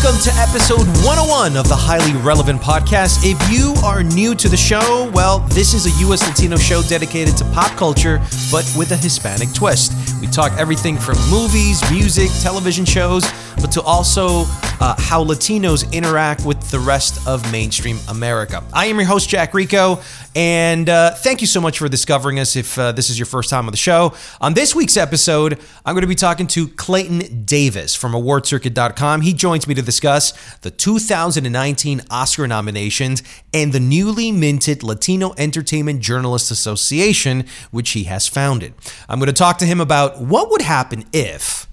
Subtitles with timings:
[0.00, 3.24] Welcome to episode 101 of the Highly Relevant Podcast.
[3.24, 7.36] If you are new to the show, well, this is a US Latino show dedicated
[7.38, 8.18] to pop culture,
[8.52, 9.92] but with a Hispanic twist.
[10.20, 13.24] We talk everything from movies, music, television shows,
[13.56, 14.44] but to also
[14.80, 18.62] uh, how Latinos interact with the rest of mainstream America.
[18.72, 20.00] I am your host, Jack Rico,
[20.38, 23.50] and uh, thank you so much for discovering us if uh, this is your first
[23.50, 24.14] time on the show.
[24.40, 29.22] On this week's episode, I'm going to be talking to Clayton Davis from AwardCircuit.com.
[29.22, 36.02] He joins me to discuss the 2019 Oscar nominations and the newly minted Latino Entertainment
[36.02, 38.74] Journalists Association, which he has founded.
[39.08, 41.66] I'm going to talk to him about what would happen if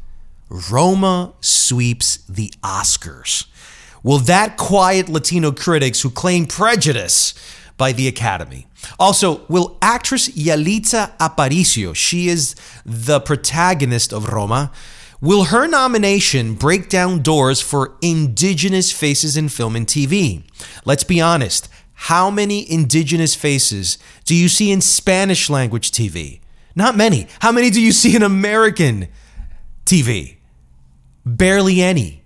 [0.72, 3.46] Roma sweeps the Oscars.
[4.02, 7.36] Will that quiet Latino critics who claim prejudice
[7.78, 8.68] by the Academy?
[9.00, 12.56] Also, will actress Yalitza Aparicio, she is
[12.86, 14.72] the protagonist of Roma,
[15.22, 20.44] will her nomination break down doors for indigenous faces in film and TV?
[20.86, 26.42] Let's be honest, how many indigenous faces do you see in Spanish language TV?
[26.76, 27.28] Not many.
[27.40, 29.08] How many do you see in American
[29.86, 30.38] TV?
[31.26, 32.25] Barely any.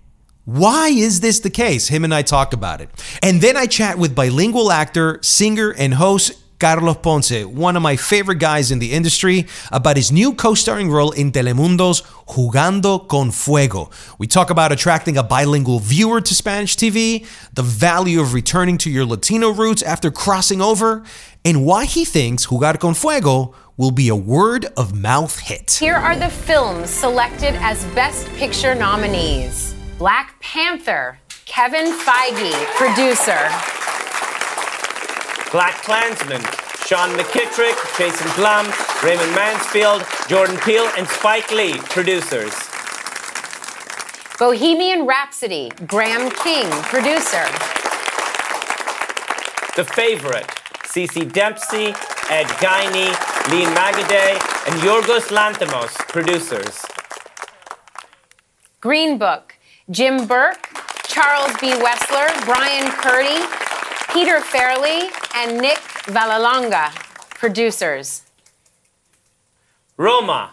[0.50, 1.86] Why is this the case?
[1.86, 2.90] Him and I talk about it.
[3.22, 7.94] And then I chat with bilingual actor, singer, and host Carlos Ponce, one of my
[7.94, 13.30] favorite guys in the industry, about his new co starring role in Telemundo's Jugando con
[13.30, 13.90] Fuego.
[14.18, 17.24] We talk about attracting a bilingual viewer to Spanish TV,
[17.54, 21.04] the value of returning to your Latino roots after crossing over,
[21.44, 25.78] and why he thinks Jugar con Fuego will be a word of mouth hit.
[25.78, 29.69] Here are the films selected as Best Picture nominees
[30.00, 33.36] Black Panther, Kevin Feige, producer.
[35.52, 36.40] Black Klansman,
[36.86, 38.64] Sean McKittrick, Jason Blum,
[39.04, 42.54] Raymond Mansfield, Jordan Peele, and Spike Lee, producers.
[44.38, 47.44] Bohemian Rhapsody, Graham King, producer.
[49.76, 50.50] The Favorite,
[50.86, 51.88] Ceci Dempsey,
[52.30, 53.12] Ed Guiney,
[53.52, 54.32] Lee Magiday,
[54.66, 56.86] and Yorgos Lanthimos, producers.
[58.80, 59.49] Green Book,
[59.90, 60.68] Jim Burke,
[61.08, 61.72] Charles B.
[61.72, 63.44] Wessler, Brian Currie,
[64.12, 66.94] Peter Farrelly, and Nick Vallelonga,
[67.30, 68.22] producers.
[69.96, 70.52] Roma,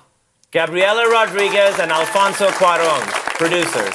[0.50, 3.06] Gabriela Rodriguez and Alfonso Cuaron,
[3.38, 3.94] producers.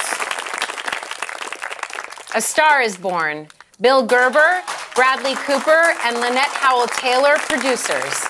[2.35, 3.49] A Star is Born,
[3.81, 4.61] Bill Gerber,
[4.95, 8.25] Bradley Cooper, and Lynette Howell Taylor, producers.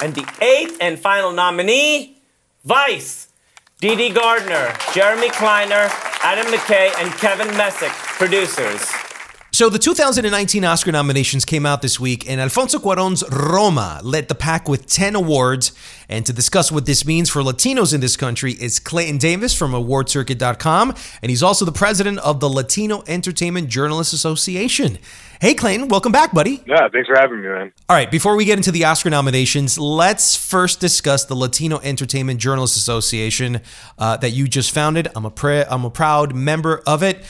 [0.00, 2.16] And the eighth and final nominee,
[2.64, 3.28] Vice,
[3.78, 5.90] Dee Gardner, Jeremy Kleiner,
[6.22, 9.05] Adam McKay, and Kevin Messick, producers.
[9.56, 14.34] So the 2019 Oscar nominations came out this week, and Alfonso Cuarón's Roma led the
[14.34, 15.72] pack with 10 awards.
[16.10, 19.72] And to discuss what this means for Latinos in this country is Clayton Davis from
[19.72, 24.98] AwardCircuit.com, and he's also the president of the Latino Entertainment Journalists Association.
[25.40, 26.62] Hey, Clayton, welcome back, buddy.
[26.66, 27.72] Yeah, thanks for having me, man.
[27.88, 32.40] All right, before we get into the Oscar nominations, let's first discuss the Latino Entertainment
[32.40, 33.62] Journalists Association
[33.98, 35.08] uh, that you just founded.
[35.16, 37.24] I'm a pre- I'm a proud member of it.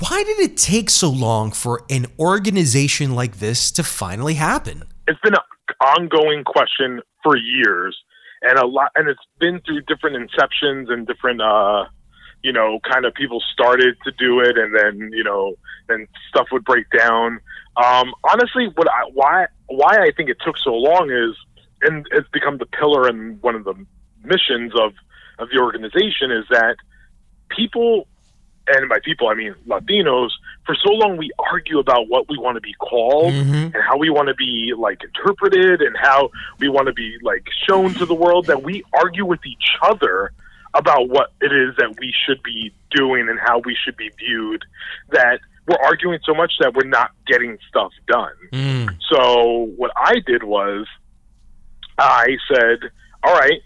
[0.00, 4.84] Why did it take so long for an organization like this to finally happen?
[5.08, 5.40] It's been an
[5.80, 7.98] ongoing question for years,
[8.42, 11.86] and a lot, and it's been through different inceptions and different, uh,
[12.44, 15.54] you know, kind of people started to do it, and then you know,
[15.88, 17.40] then stuff would break down.
[17.76, 21.34] Um, honestly, what I, why why I think it took so long is,
[21.82, 23.74] and it's become the pillar and one of the
[24.22, 24.92] missions of
[25.40, 26.76] of the organization is that
[27.48, 28.06] people
[28.74, 30.30] and by people I mean Latinos,
[30.66, 33.74] for so long we argue about what we want to be called mm-hmm.
[33.74, 37.46] and how we want to be like interpreted and how we want to be like
[37.68, 40.32] shown to the world that we argue with each other
[40.74, 44.64] about what it is that we should be doing and how we should be viewed
[45.10, 48.32] that we're arguing so much that we're not getting stuff done.
[48.52, 48.96] Mm.
[49.10, 50.86] So what I did was
[51.98, 52.90] I said,
[53.22, 53.60] "All right,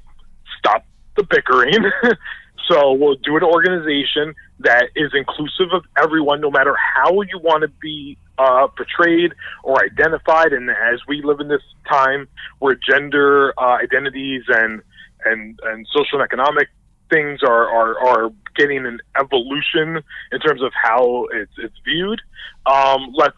[0.58, 0.84] stop
[1.16, 1.90] the bickering.
[2.68, 7.62] so we'll do an organization that is inclusive of everyone, no matter how you want
[7.62, 9.32] to be uh, portrayed
[9.62, 10.52] or identified.
[10.52, 12.28] And as we live in this time
[12.58, 14.82] where gender uh, identities and
[15.24, 16.68] and and social and economic
[17.10, 22.20] things are, are are getting an evolution in terms of how it's it's viewed,
[22.66, 23.36] um, let's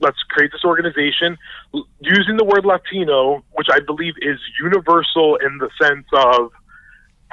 [0.00, 1.38] let's create this organization
[2.00, 6.52] using the word Latino, which I believe is universal in the sense of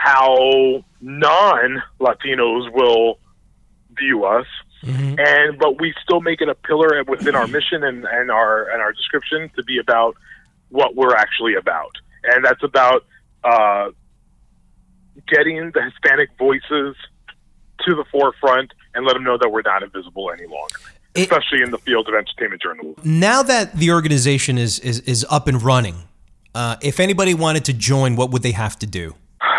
[0.03, 3.19] how non Latinos will
[3.97, 4.47] view us.
[4.83, 8.81] And but we still make it a pillar within our mission and, and our and
[8.81, 10.15] our description to be about
[10.69, 11.91] what we're actually about,
[12.23, 13.05] and that's about
[13.43, 13.89] uh,
[15.27, 16.95] getting the Hispanic voices
[17.85, 20.79] to the forefront and let them know that we're not invisible any longer,
[21.13, 22.95] It- especially in the field of entertainment journalism.
[23.03, 25.95] Now that the organization is is, is up and running,
[26.55, 29.13] uh, if anybody wanted to join, what would they have to do?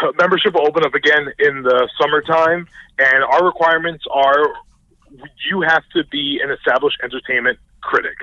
[0.19, 2.67] membership will open up again in the summertime,
[2.99, 4.47] and our requirements are
[5.51, 8.17] you have to be an established entertainment critic.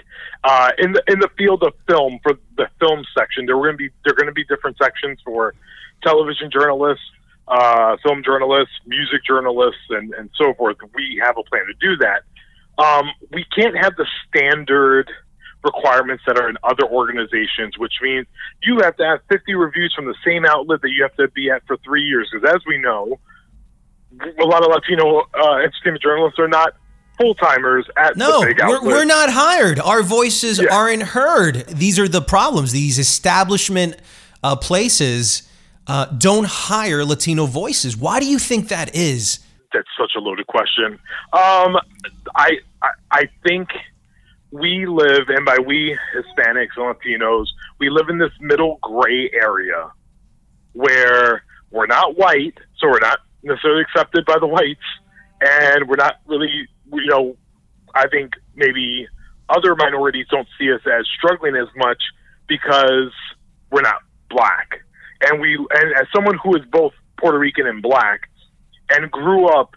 [0.44, 3.74] Uh, in the in the field of film, for the film section, there are going
[3.74, 5.54] to be there going to be different sections for
[6.02, 7.04] television journalists,
[7.48, 10.78] uh, film journalists, music journalists, and and so forth.
[10.96, 12.24] We have a plan to do that.
[12.82, 15.12] Um, we can't have the standard
[15.64, 18.26] requirements that are in other organizations, which means
[18.64, 21.50] you have to have 50 reviews from the same outlet that you have to be
[21.50, 22.30] at for three years.
[22.32, 23.20] Because as we know,
[24.40, 26.74] a lot of Latino uh, entertainment journalists are not
[27.20, 29.80] full timers at No, the big we're, we're not hired.
[29.80, 30.74] Our voices Yeah.
[30.74, 31.66] aren't heard.
[31.68, 32.72] These are the problems.
[32.72, 33.98] These establishment
[34.44, 35.44] uh, places
[35.88, 37.98] uh, don't hire Latino voices.
[37.98, 39.40] Why do you think that is?
[39.74, 40.94] That's such a loaded question.
[41.34, 41.78] Um,
[42.36, 43.70] I, I I think
[44.51, 47.48] we live, and by we Hispanics and Latinos,
[47.80, 49.92] we live in this middle gray area
[50.74, 54.80] where we're not white, so we're not necessarily accepted by the whites,
[55.42, 57.36] and we're not really, you know,
[57.94, 59.07] I think maybe
[59.50, 62.01] other minorities don't see us as struggling as much
[62.48, 63.12] because
[63.72, 64.81] we're not black.
[65.22, 68.30] And we, and as someone who is both Puerto Rican and black,
[68.90, 69.75] and grew up.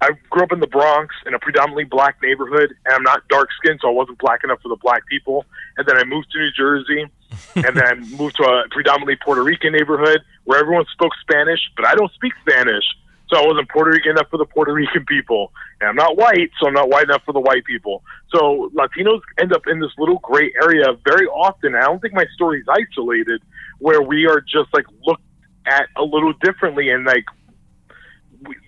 [0.00, 3.48] I grew up in the Bronx in a predominantly black neighborhood, and I'm not dark
[3.58, 5.46] skinned, so I wasn't black enough for the black people.
[5.76, 7.06] And then I moved to New Jersey,
[7.56, 11.86] and then I moved to a predominantly Puerto Rican neighborhood where everyone spoke Spanish, but
[11.86, 12.84] I don't speak Spanish,
[13.28, 15.52] so I wasn't Puerto Rican enough for the Puerto Rican people.
[15.80, 18.02] And I'm not white, so I'm not white enough for the white people.
[18.30, 21.74] So Latinos end up in this little gray area very often.
[21.74, 23.42] I don't think my story is isolated,
[23.78, 25.22] where we are just like looked
[25.66, 27.24] at a little differently and like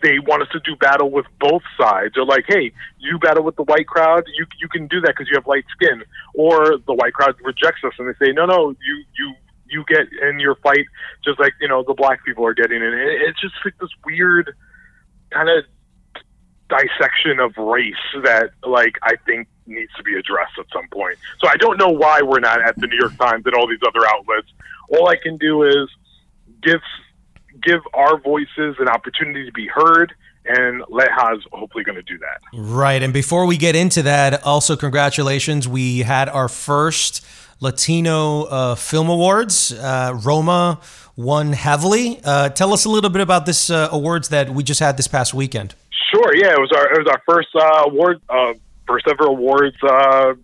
[0.02, 2.14] they want us to do battle with both sides.
[2.14, 5.28] They're like, hey, you battle with the white crowd, you you can do that because
[5.28, 6.02] you have light skin.
[6.34, 9.34] Or the white crowd rejects us and they say, no, no, you you
[9.68, 10.86] you get in your fight
[11.24, 12.92] just like you know the black people are getting in.
[12.92, 14.54] It- It's just like this weird
[15.30, 15.64] kind of
[16.68, 17.94] dissection of race
[18.24, 21.16] that like I think needs to be addressed at some point.
[21.40, 23.80] So I don't know why we're not at the New York Times and all these
[23.86, 24.48] other outlets.
[24.90, 25.88] All I can do is
[26.62, 26.80] give
[27.66, 30.14] give our voices an opportunity to be heard
[30.48, 32.40] and Leja's hopefully going to do that.
[32.54, 33.02] Right.
[33.02, 35.66] And before we get into that, also congratulations.
[35.66, 37.26] We had our first
[37.60, 39.72] Latino uh, Film Awards.
[39.72, 40.80] Uh, Roma
[41.16, 42.20] won heavily.
[42.24, 45.08] Uh, tell us a little bit about this uh, awards that we just had this
[45.08, 45.74] past weekend.
[46.12, 46.36] Sure.
[46.36, 48.54] Yeah, it was our it was our first uh, award, uh,
[48.86, 50.34] first ever awards uh,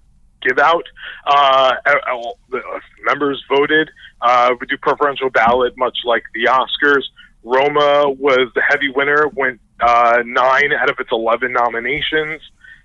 [0.43, 0.85] give out.
[1.25, 3.91] The members voted.
[4.21, 7.05] Uh, we do preferential ballot, much like the Oscars.
[7.45, 9.29] Roma was the heavy winner.
[9.29, 12.41] Went uh, nine out of its eleven nominations.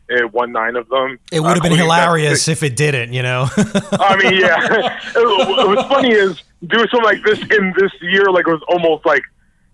[0.10, 1.20] It won nine of them.
[1.34, 3.48] It would have Uh, been hilarious if it didn't, you know?
[3.58, 5.00] I mean, yeah.
[5.16, 9.06] it, what's funny is doing something like this in this year, like it was almost
[9.06, 9.22] like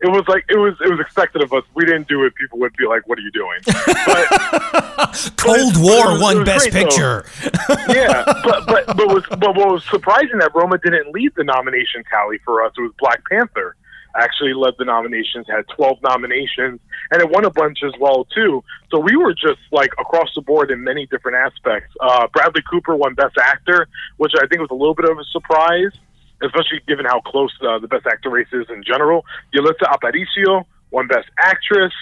[0.02, 1.64] it was like it was it was expected of us.
[1.76, 2.34] We didn't do it.
[2.36, 6.72] People would be like, "What are you doing?" But Cold it War was- won Best
[6.72, 6.84] great.
[6.84, 7.26] Picture.
[7.90, 12.04] yeah, but but but was but what was surprising that Roma didn't lead the nomination
[12.10, 12.74] tally for us.
[12.78, 13.76] It was Black Panther
[14.16, 16.80] actually led the nominations, had 12 nominations,
[17.12, 18.64] and it won a bunch as well too.
[18.92, 21.94] So we were just like across the board in many different aspects.
[22.00, 25.24] Uh, Bradley Cooper won Best Actor, which I think was a little bit of a
[25.32, 25.92] surprise,
[26.42, 29.26] especially given how close uh, the Best Actor race is in general.
[29.56, 31.94] Yalitza Aparicio won Best Actress.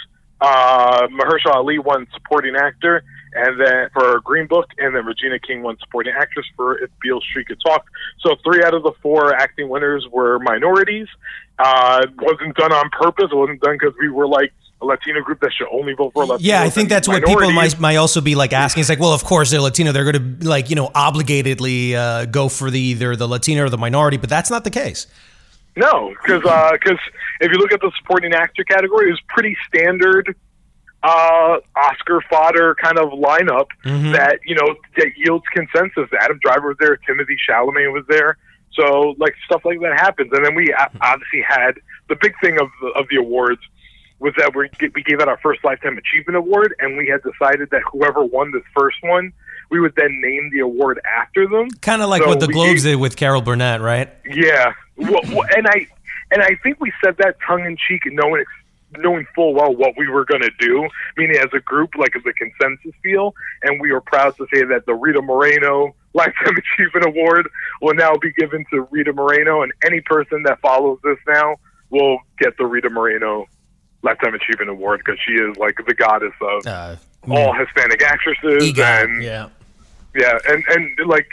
[0.42, 5.64] Uh, Mahershala Ali won supporting actor, and then for Green Book, and then Regina King
[5.64, 7.86] won supporting actress for If Beale Street Could Talk.
[8.20, 11.08] So three out of the four acting winners were minorities.
[11.58, 13.30] Uh, it wasn't done on purpose.
[13.32, 16.26] It wasn't done because we were like a Latino group that should only vote for
[16.26, 16.48] Latino.
[16.48, 18.82] Yeah, I think that's what people might might also be like asking.
[18.82, 19.92] It's like, well, of course they're Latino.
[19.92, 23.70] They're going to like you know obligatedly uh, go for the either the Latino or
[23.70, 25.08] the minority, but that's not the case.
[25.78, 26.44] No, because
[27.40, 30.36] if you look at the supporting actor category, it was pretty standard
[31.04, 33.68] uh, Oscar fodder kind of lineup
[34.14, 36.10] that you know that yields consensus.
[36.20, 38.38] Adam Driver was there, Timothy Chalamet was there,
[38.74, 40.30] so like stuff like that happens.
[40.32, 41.72] And then we obviously had
[42.10, 43.62] the big thing of the, of the awards
[44.20, 47.70] was that we we gave out our first lifetime achievement award, and we had decided
[47.72, 49.34] that whoever won this first one,
[49.72, 51.68] we would then name the award after them.
[51.82, 54.10] Kind of like So what the Globes gave- did with Carol Burnett, right?
[54.32, 55.22] yeah, well,
[55.58, 55.88] and I
[56.30, 58.44] and I think we said that tongue in cheek, knowing
[58.98, 62.24] knowing full well what we were going to do, meaning as a group, like as
[62.26, 63.34] a consensus feel,
[63.64, 67.50] and we were proud to say that the Rita Moreno Lifetime Achievement Award
[67.82, 71.56] will now be given to Rita Moreno, and any person that follows this now
[71.90, 73.46] will get the Rita Moreno
[74.04, 76.96] Lifetime Achievement Award because she is like the goddess of Uh,
[77.30, 79.50] all Hispanic actresses and yeah.
[80.16, 81.28] yeah, and and like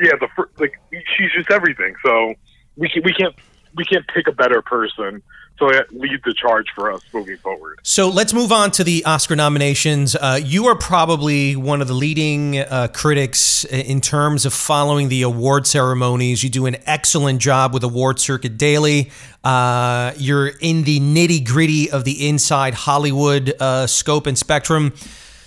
[0.00, 1.94] yeah, the like she's just everything.
[2.04, 2.34] So
[2.76, 3.34] we can, we can't
[3.76, 5.22] we can't pick a better person.
[5.56, 7.78] So that lead the charge for us moving forward.
[7.84, 10.16] So let's move on to the Oscar nominations.
[10.16, 15.22] Uh, you are probably one of the leading uh, critics in terms of following the
[15.22, 16.42] award ceremonies.
[16.42, 19.12] You do an excellent job with Award Circuit Daily.
[19.44, 24.92] Uh, you're in the nitty gritty of the inside Hollywood uh, scope and spectrum.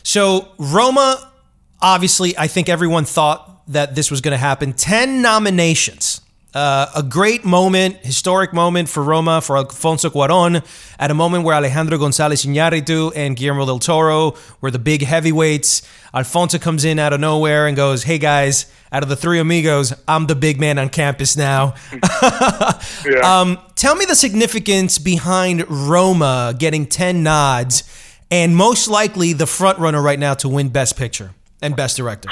[0.03, 1.33] So, Roma,
[1.81, 4.71] obviously, I think everyone thought that this was going to happen.
[4.71, 6.21] 10 nominations.
[6.57, 10.65] Uh, a great moment, historic moment for Roma, for Alfonso Cuaron,
[10.97, 15.83] at a moment where Alejandro González Iñárritu and Guillermo del Toro were the big heavyweights.
[16.15, 19.93] Alfonso comes in out of nowhere and goes, "Hey guys, out of the three amigos,
[20.07, 21.75] I'm the big man on campus now."
[23.05, 23.19] Yeah.
[23.19, 27.83] Um, tell me the significance behind Roma getting 10 nods
[28.31, 32.29] and most likely the front runner right now to win Best Picture and Best Director.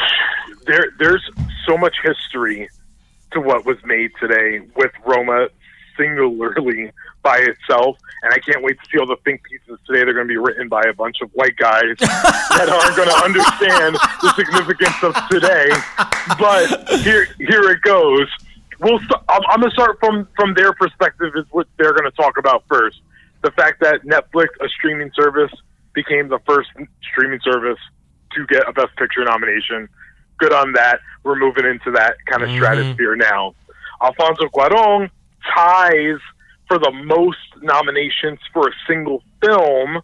[0.65, 1.21] there there's
[1.67, 2.67] so much history
[3.35, 5.49] to what was made today with Roma
[5.97, 6.91] singularly
[7.23, 10.03] by itself, and I can't wait to see all the think pieces today.
[10.03, 13.23] They're going to be written by a bunch of white guys that aren't going to
[13.23, 15.69] understand the significance of today.
[16.39, 18.27] But here, here it goes.
[18.79, 18.99] We'll.
[18.99, 21.33] St- I'm, I'm going to start from from their perspective.
[21.35, 23.01] Is what they're going to talk about first.
[23.43, 25.51] The fact that Netflix, a streaming service,
[25.93, 26.69] became the first
[27.11, 27.79] streaming service
[28.33, 29.87] to get a Best Picture nomination.
[30.37, 30.99] Good on that.
[31.23, 33.55] We're moving into that kind of stratosphere now.
[34.01, 35.09] Alfonso Cuarón
[35.55, 36.19] ties
[36.67, 40.01] for the most nominations for a single film.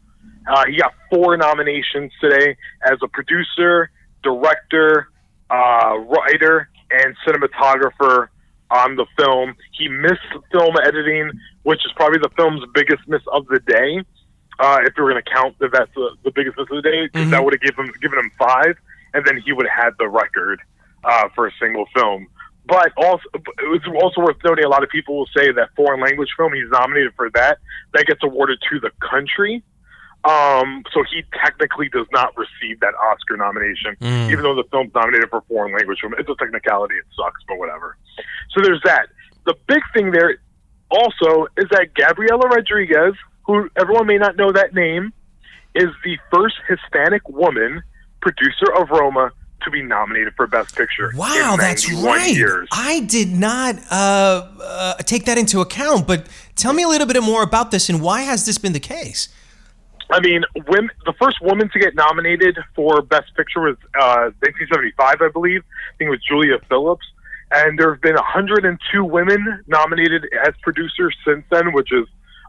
[0.48, 3.90] Uh, he got four nominations today as a producer,
[4.24, 5.10] director,
[5.50, 8.28] uh, writer, and cinematographer
[8.70, 9.54] on the film.
[9.78, 10.22] He missed
[10.52, 11.32] film editing,
[11.64, 14.04] which is probably the film's biggest miss of the day.
[14.60, 16.90] Uh, if we were going to count that that's the, the biggest miss of the
[16.90, 18.78] day, 'cause that would have given given him five,
[19.14, 20.62] and then he would have had the record
[21.04, 22.28] uh, for a single film.
[22.66, 23.24] But also,
[23.74, 24.66] it's also worth noting.
[24.66, 26.54] A lot of people will say that foreign language film.
[26.54, 27.58] He's nominated for that.
[27.94, 29.64] That gets awarded to the country.
[30.24, 33.98] Um, so he technically does not receive that Oscar nomination,
[34.30, 36.14] even though the film's nominated for foreign language film.
[36.20, 36.96] It's a technicality.
[36.96, 37.98] It sucks, but whatever.
[38.52, 39.08] So there's that.
[39.48, 40.38] The big thing there
[40.92, 43.16] also is that Gabriela Rodriguez,
[43.48, 45.12] who everyone may not know that name,
[45.74, 47.82] is the first Hispanic woman
[48.22, 49.32] producer of Roma
[49.64, 51.12] to be nominated for Best Picture.
[51.16, 52.36] Wow, that's 91 right.
[52.36, 52.68] Years.
[52.72, 57.22] I did not uh, uh, take that into account, but tell me a little bit
[57.22, 59.30] more about this and why has this been the case?
[60.10, 65.22] I mean, women, the first woman to get nominated for Best Picture was uh, 1975,
[65.22, 65.62] I believe.
[65.62, 67.06] I think it was Julia Phillips.
[67.52, 72.08] And there have been 102 women nominated as producers since then, which is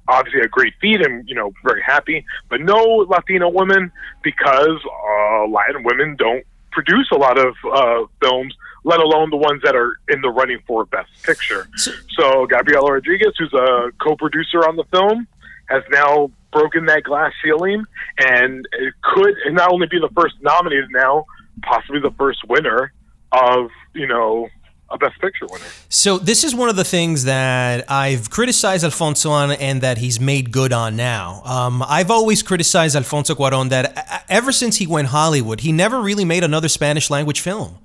[0.08, 2.24] obviously a great feat and, you know, very happy.
[2.48, 2.76] But no
[3.08, 3.92] Latino women
[4.22, 8.54] because uh, Latin women don't produce a lot of uh, films,
[8.84, 11.68] let alone the ones that are in the running for Best Picture.
[11.76, 15.26] So Gabriela Rodriguez, who's a co-producer on the film,
[15.66, 17.84] has now broken that glass ceiling
[18.18, 21.24] and it could not only be the first nominated now,
[21.62, 22.92] possibly the first winner
[23.32, 24.48] of, you know,
[24.92, 25.64] a Best Picture winner.
[25.88, 30.20] So this is one of the things that I've criticized Alfonso on and that he's
[30.20, 31.42] made good on now.
[31.44, 36.00] Um, I've always criticized Alfonso Cuarón that uh, ever since he went Hollywood, he never
[36.00, 37.78] really made another Spanish language film.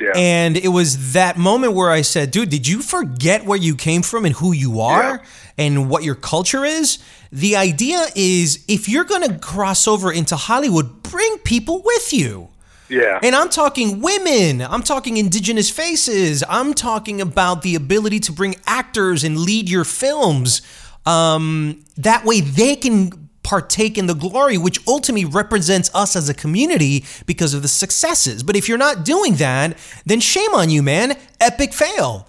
[0.00, 0.12] Yeah.
[0.16, 4.00] And it was that moment where I said, dude, did you forget where you came
[4.02, 5.18] from and who you are Yeah.
[5.58, 6.98] and what your culture is?
[7.30, 12.48] The idea is if you're going to cross over into Hollywood, bring people with you.
[12.92, 13.18] Yeah.
[13.22, 14.60] And I'm talking women.
[14.60, 16.44] I'm talking indigenous faces.
[16.46, 20.60] I'm talking about the ability to bring actors and lead your films.
[21.06, 26.34] Um, that way they can partake in the glory, which ultimately represents us as a
[26.34, 28.42] community because of the successes.
[28.42, 31.16] But if you're not doing that, then shame on you, man.
[31.40, 32.28] Epic fail.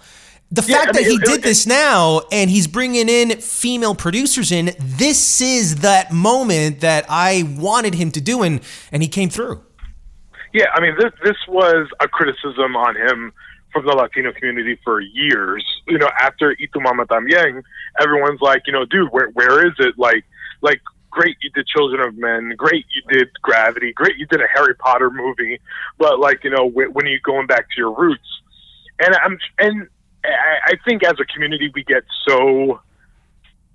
[0.50, 3.94] The Yeah, fact I mean, that he did this now and he's bringing in female
[3.94, 9.08] producers in, this is that moment that I wanted him to do, and, and he
[9.08, 9.62] came through.
[10.54, 13.32] Yeah, I mean, this this was a criticism on him
[13.72, 15.66] from the Latino community for years.
[15.88, 17.64] You know, after Y Tu Mamá También,
[18.00, 19.98] everyone's like, you know, dude, where where is it?
[19.98, 20.24] Like,
[20.62, 20.80] like,
[21.10, 24.76] great, you did Children of Men, great, you did Gravity, great, you did a Harry
[24.76, 25.60] Potter movie,
[25.98, 28.40] but like, you know, wh- when are you going back to your roots?
[29.00, 29.88] And I'm and
[30.24, 32.80] I, I think as a community we get so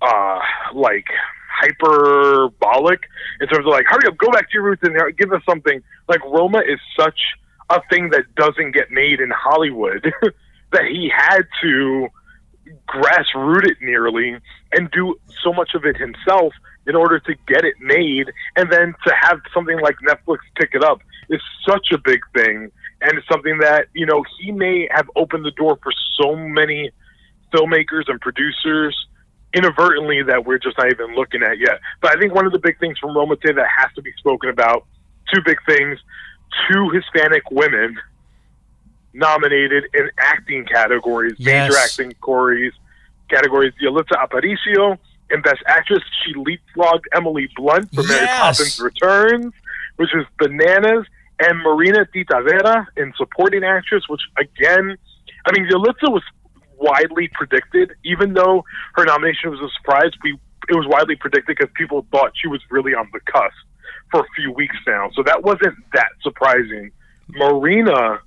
[0.00, 0.38] uh
[0.74, 1.08] like
[1.50, 3.00] hyperbolic
[3.40, 5.82] in terms of like hurry up go back to your roots and give us something.
[6.08, 7.18] Like roma is such
[7.70, 10.12] a thing that doesn't get made in hollywood
[10.72, 12.08] that he had to
[12.88, 14.36] grassroot it nearly
[14.72, 16.52] and do so much of it himself
[16.86, 20.82] in order to get it made and then to have something like netflix pick it
[20.82, 25.08] up is such a big thing and it's something that you know he may have
[25.16, 26.90] opened the door for so many
[27.52, 29.06] filmmakers and producers
[29.54, 31.80] inadvertently that we're just not even looking at yet.
[32.00, 34.12] But I think one of the big things from Roma today that has to be
[34.18, 34.86] spoken about,
[35.32, 35.98] two big things,
[36.70, 37.98] two Hispanic women
[39.12, 42.72] nominated in acting categories, major acting categories,
[43.28, 43.72] categories.
[43.82, 44.98] Yalitza Aparicio
[45.30, 49.52] in Best Actress, she leapfrogged Emily Blunt for Mary Poppins Returns,
[49.96, 51.06] which is bananas,
[51.40, 54.96] and Marina de Tavira in Supporting Actress, which again,
[55.46, 56.22] I mean, Yalitza was
[56.80, 60.10] widely predicted, even though her nomination was a surprise.
[60.22, 63.54] We it was widely predicted because people thought she was really on the cusp
[64.10, 66.90] for a few weeks now, so that wasn't that surprising.
[67.28, 68.20] Marina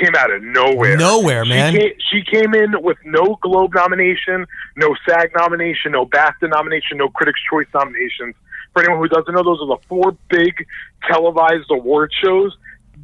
[0.00, 0.96] came out of nowhere.
[0.96, 1.72] Nowhere, She man.
[1.74, 7.08] came, she came in with no Globe nomination, no SAG nomination, no BAFTA nomination, no
[7.08, 8.34] Critics' Choice nominations.
[8.72, 10.66] For anyone who doesn't know, those are the four big
[11.06, 12.56] televised award shows.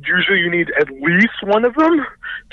[0.06, 2.04] Usually, you need at least one of them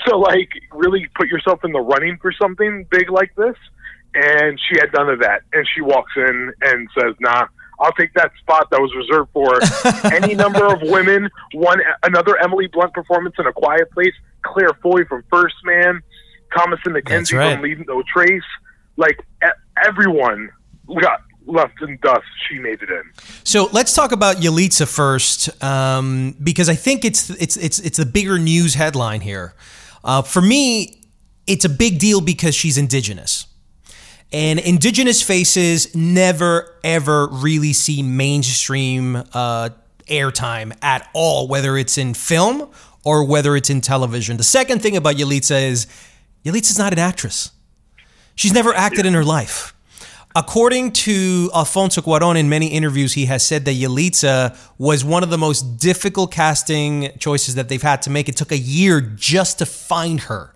[0.06, 3.56] to like really put yourself in the running for something big like this.
[4.14, 7.46] And she had none of that, and she walks in and says, "Nah."
[7.78, 9.60] I'll take that spot that was reserved for
[10.14, 11.28] any number of women.
[11.52, 16.00] One another Emily Blunt performance in A Quiet Place, Claire Foy from First Man,
[16.56, 17.54] Thomasin McKenzie right.
[17.54, 18.42] from Leave No Trace.
[18.96, 19.48] Like e-
[19.86, 20.48] everyone
[21.00, 22.26] got left in dust.
[22.48, 23.02] She made it in.
[23.44, 28.06] So let's talk about Yalitza first, um, because I think it's it's it's it's the
[28.06, 29.54] bigger news headline here.
[30.04, 31.00] Uh, for me,
[31.46, 33.46] it's a big deal because she's indigenous,
[34.32, 39.70] and indigenous faces never ever really see mainstream uh,
[40.08, 42.68] airtime at all, whether it's in film
[43.04, 44.36] or whether it's in television.
[44.36, 45.86] The second thing about Yalitza is
[46.44, 47.52] Yalitza's not an actress.
[48.34, 49.75] She's never acted in her life.
[50.36, 55.30] According to Alfonso Cuaron, in many interviews, he has said that Yalitza was one of
[55.30, 58.28] the most difficult casting choices that they've had to make.
[58.28, 60.52] It took a year just to find her.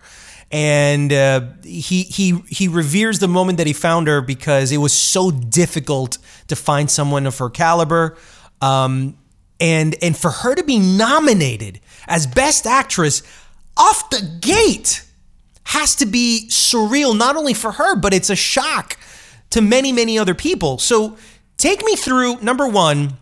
[0.51, 4.93] And uh, he he he reveres the moment that he found her because it was
[4.93, 8.19] so difficult to find someone of her caliber,
[8.61, 9.17] um,
[9.61, 13.23] and and for her to be nominated as best actress
[13.79, 15.07] off the gate
[15.63, 18.99] has to be surreal, not only for her, but it's a shock
[19.51, 20.79] to many, many other people.
[20.79, 21.17] So
[21.57, 23.15] take me through number one,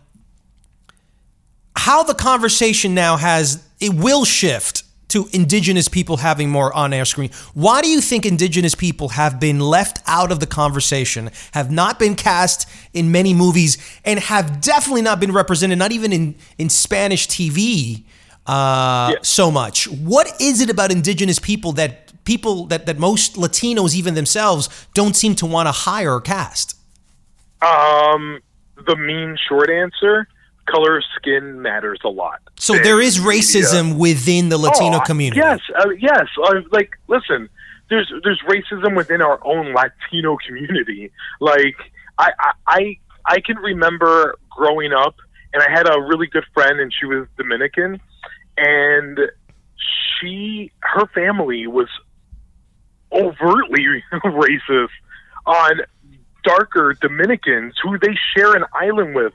[1.75, 7.05] how the conversation now has, it will shift to indigenous people having more on air
[7.05, 7.31] screen.
[7.53, 11.97] Why do you think indigenous people have been left out of the conversation, have not
[11.97, 16.69] been cast in many movies, and have definitely not been represented, not even in, in
[16.69, 18.03] Spanish TV
[18.45, 19.87] uh, so much?
[19.87, 25.15] What is it about indigenous people that people that, that most Latinos, even themselves, don't
[25.15, 26.77] seem to want to hire or cast?
[27.61, 28.39] Um,
[28.85, 30.27] the mean short answer:
[30.67, 32.39] color of skin matters a lot.
[32.59, 35.41] So there is racism within the Latino Oh, community.
[35.41, 36.27] Yes, uh, yes.
[36.41, 37.49] Uh, like, listen,
[37.89, 41.11] there's there's racism within our own Latino community.
[41.39, 41.77] Like,
[42.19, 42.81] I, I I
[43.25, 45.15] I can remember growing up,
[45.51, 47.99] and I had a really good friend, and she was Dominican,
[48.57, 49.19] and
[50.19, 51.89] she her family was
[53.11, 54.89] overtly racist
[55.45, 55.81] on
[56.43, 59.33] darker Dominicans who they share an island with.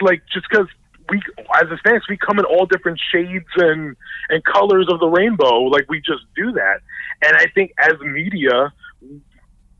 [0.00, 0.66] Like just because
[1.10, 1.20] we
[1.60, 3.96] as Hispanics we come in all different shades and
[4.28, 5.62] and colors of the rainbow.
[5.62, 6.80] Like we just do that.
[7.22, 8.72] And I think as media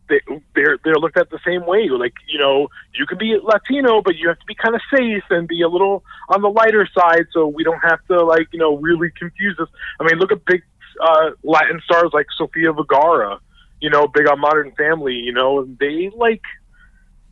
[0.08, 0.20] they
[0.54, 1.88] they're they're looked at the same way.
[1.88, 5.24] Like you know, you can be Latino, but you have to be kind of safe
[5.30, 8.58] and be a little on the lighter side, so we don't have to like you
[8.58, 9.68] know really confuse us.
[10.00, 10.62] I mean, look at big
[11.02, 13.38] uh, Latin stars like Sofia Vergara,
[13.80, 15.14] you know, big on Modern Family.
[15.14, 16.42] You know, and they like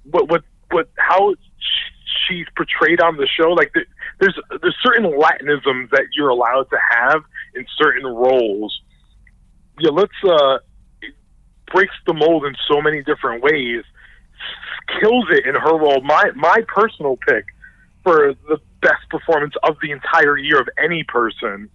[0.05, 1.35] what what what how
[2.29, 3.51] she's portrayed on the show.
[3.51, 3.72] Like
[4.20, 7.22] there's there's certain Latinisms that you're allowed to have
[7.55, 8.81] in certain roles.
[9.79, 10.59] Yeah, let's uh
[11.72, 13.83] breaks the mold in so many different ways,
[15.01, 16.01] kills it in her role.
[16.03, 17.46] My my personal pick
[18.03, 21.70] for the best performance of the entire year of any person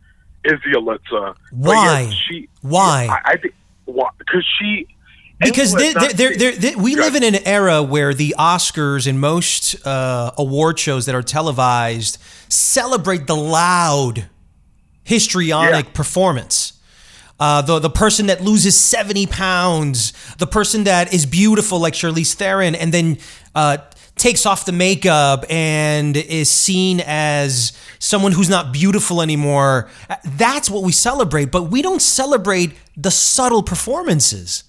[0.48, 1.36] is Yalitza.
[1.52, 2.12] Why?
[2.28, 3.08] she, Why?
[3.10, 3.54] I, I think
[3.86, 4.88] because she.
[5.40, 10.32] Because they, they, they, we live in an era where the Oscars and most uh,
[10.36, 12.18] award shows that are televised
[12.50, 14.28] celebrate the loud,
[15.04, 15.92] histrionic yeah.
[15.94, 16.78] performance
[17.40, 22.34] uh, the the person that loses seventy pounds, the person that is beautiful like Charlize
[22.34, 23.18] Theron, and then
[23.54, 23.78] uh,
[24.18, 29.90] takes off the makeup and is seen as someone who's not beautiful anymore.
[30.26, 34.64] That's what we celebrate, but we don't celebrate the subtle performances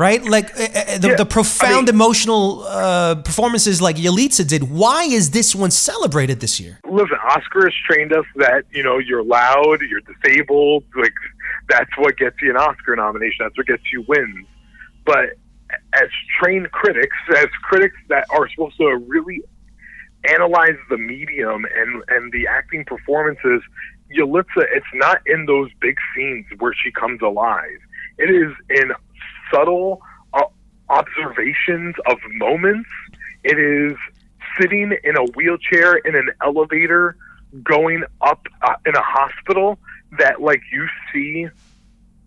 [0.00, 0.24] right?
[0.24, 4.70] Like uh, uh, the, yeah, the, profound I mean, emotional uh, performances like Yalitza did.
[4.70, 6.80] Why is this one celebrated this year?
[6.88, 11.12] Listen, Oscar has trained us that you know you're loud, you're disabled, like
[11.68, 13.38] that's what gets you an Oscar nomination.
[13.40, 14.46] That's what gets you wins.
[15.04, 15.36] But
[15.94, 16.08] as
[16.40, 19.42] trained critics, as critics that are supposed to really
[20.28, 23.62] analyze the medium and and the acting performances,
[24.16, 27.78] Yalitza, it's not in those big scenes where she comes alive.
[28.18, 28.92] It is in
[29.52, 30.00] subtle
[30.34, 30.42] uh,
[30.88, 32.88] observations of moments.
[33.44, 33.96] It is
[34.60, 37.16] sitting in a wheelchair in an elevator
[37.62, 39.78] going up uh, in a hospital
[40.18, 41.48] that like you see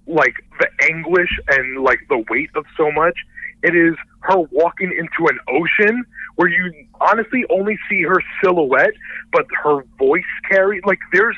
[0.08, 3.17] like the anguish and like the weight of so much.
[3.63, 6.04] It is her walking into an ocean
[6.36, 8.93] where you honestly only see her silhouette,
[9.32, 11.36] but her voice carry like there's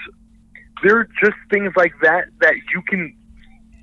[0.84, 3.16] there are just things like that that you can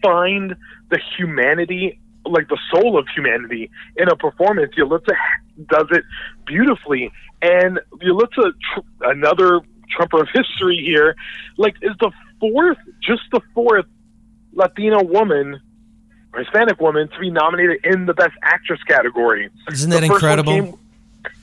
[0.03, 0.55] find
[0.91, 4.73] the humanity like the soul of humanity in a performance.
[4.77, 5.15] Yalitza
[5.69, 6.05] does it
[6.47, 8.53] beautifully, and Yalitza,
[9.03, 11.15] another trumper of history here,
[11.59, 13.87] like is the fourth, just the fourth
[14.53, 15.61] Latino woman
[16.37, 19.51] Hispanic woman to be nominated in the Best Actress category.
[19.71, 20.53] Isn't that incredible?
[20.53, 20.79] Came,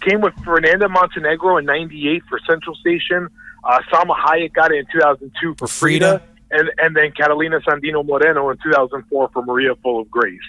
[0.01, 3.29] came, with Fernanda Montenegro in '98 for Central Station.
[3.63, 6.19] Uh, Salma Hayek got it in 2002 for Frida.
[6.19, 6.23] Frida.
[6.51, 10.39] And, and then Catalina Sandino Moreno in 2004 for Maria Full of Grace.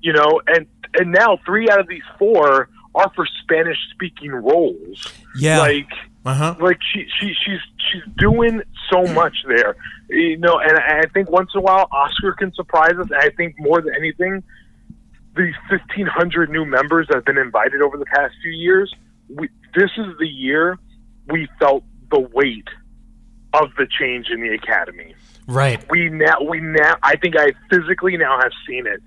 [0.00, 5.12] You know, and and now three out of these four are for Spanish speaking roles.
[5.36, 5.60] Yeah.
[5.60, 5.90] Like
[6.24, 6.56] uh-huh.
[6.58, 9.76] Like she, she, she's she's doing so much there,
[10.08, 10.58] you know.
[10.58, 13.08] And I think once in a while Oscar can surprise us.
[13.14, 14.42] I think more than anything,
[15.36, 18.92] these fifteen hundred new members that have been invited over the past few years,
[19.28, 20.78] we, this is the year
[21.28, 22.68] we felt the weight
[23.52, 25.14] of the change in the academy.
[25.46, 25.84] Right.
[25.90, 29.02] We now we now I think I physically now have seen it.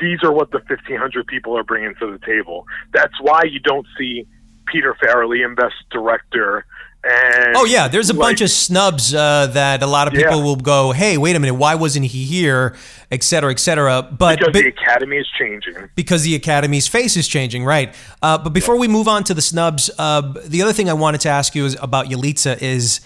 [0.00, 2.66] These are what the fifteen hundred people are bringing to the table.
[2.92, 4.26] That's why you don't see
[4.66, 6.64] Peter Farrelly and Best Director.
[7.04, 10.38] And oh yeah, there's a like, bunch of snubs uh, that a lot of people
[10.38, 10.44] yeah.
[10.44, 12.74] will go, "Hey, wait a minute, why wasn't he here?"
[13.12, 14.02] Et cetera, et cetera.
[14.02, 15.88] But because but, the academy is changing.
[15.94, 17.94] Because the academy's face is changing, right?
[18.22, 18.80] Uh, but before yeah.
[18.80, 21.64] we move on to the snubs, uh, the other thing I wanted to ask you
[21.64, 23.00] is about Yalitza is.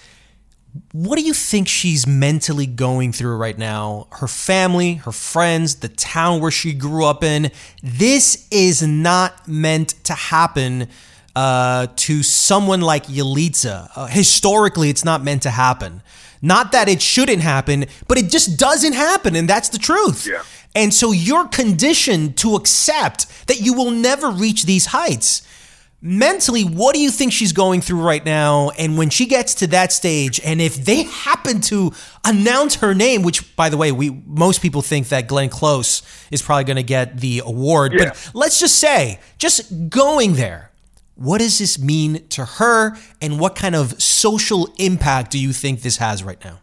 [0.92, 4.06] What do you think she's mentally going through right now?
[4.12, 7.50] Her family, her friends, the town where she grew up in.
[7.82, 10.88] This is not meant to happen
[11.36, 13.90] uh, to someone like Yalitza.
[13.94, 16.02] Uh, historically, it's not meant to happen.
[16.42, 20.26] Not that it shouldn't happen, but it just doesn't happen, and that's the truth.
[20.26, 20.42] Yeah.
[20.74, 25.42] And so you're conditioned to accept that you will never reach these heights.
[26.02, 28.70] Mentally, what do you think she's going through right now?
[28.78, 31.92] And when she gets to that stage, and if they happen to
[32.24, 36.40] announce her name, which by the way, we most people think that Glenn Close is
[36.40, 38.04] probably going to get the award, yeah.
[38.06, 40.69] but let's just say, just going there,
[41.20, 45.82] what does this mean to her, and what kind of social impact do you think
[45.82, 46.60] this has right now?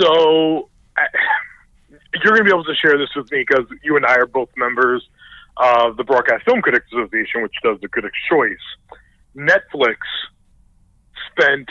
[0.00, 0.70] So,
[2.14, 4.26] you're going to be able to share this with me because you and I are
[4.26, 5.06] both members
[5.58, 8.56] of the Broadcast Film Critics Association, which does the Critics' Choice.
[9.36, 9.96] Netflix
[11.30, 11.68] spent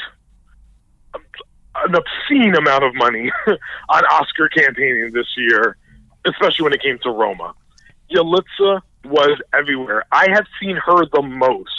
[1.15, 3.31] an obscene amount of money
[3.89, 5.75] on Oscar campaigning this year,
[6.27, 7.55] especially when it came to Roma.
[8.11, 10.03] Yalitza was everywhere.
[10.11, 11.71] I have seen her the most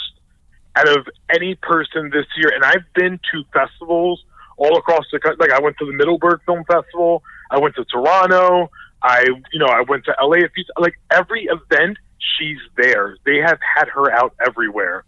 [0.77, 2.51] out of any person this year.
[2.53, 4.23] And I've been to festivals
[4.57, 5.37] all across the country.
[5.47, 7.23] Like I went to the Middleburg Film Festival.
[7.51, 8.69] I went to Toronto.
[9.01, 10.63] I, you know, I went to LA a few.
[10.77, 11.97] Like every event
[12.37, 13.17] she's there.
[13.25, 15.03] They have had her out everywhere.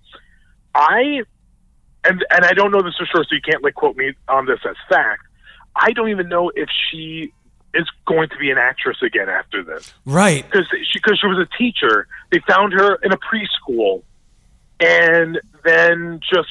[0.76, 1.24] I
[2.04, 4.46] and and I don't know this for sure, so you can't like quote me on
[4.46, 5.24] this as fact.
[5.76, 7.34] I don't even know if she
[7.74, 10.44] is going to be an actress again after this Right.
[10.50, 12.08] because she because she was a teacher.
[12.32, 14.04] They found her in a preschool,
[14.80, 16.50] and then just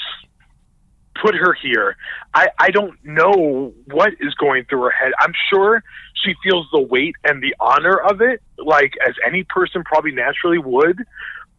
[1.21, 1.97] put her here.
[2.35, 5.13] I I don't know what is going through her head.
[5.19, 5.83] I'm sure
[6.25, 10.59] she feels the weight and the honor of it, like as any person probably naturally
[10.59, 11.05] would.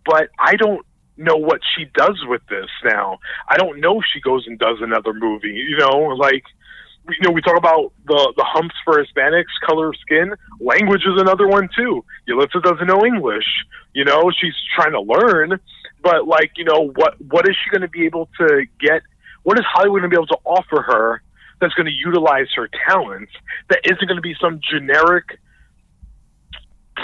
[0.06, 0.86] But I don't
[1.18, 3.20] know what she does with this now.
[3.48, 5.50] I don't know if she goes and does another movie.
[5.50, 6.44] You know, like
[7.10, 10.34] you know, we talk about the the humps for Hispanics, color of skin.
[10.60, 12.04] Language is another one too.
[12.28, 13.46] Yalitza doesn't know English.
[13.94, 15.60] You know, she's trying to learn,
[16.02, 19.02] but like, you know, what what is she going to be able to get?
[19.44, 21.22] What is Hollywood going to be able to offer her
[21.62, 23.32] that's going to utilize her talents?
[23.70, 25.40] That isn't going to be some generic,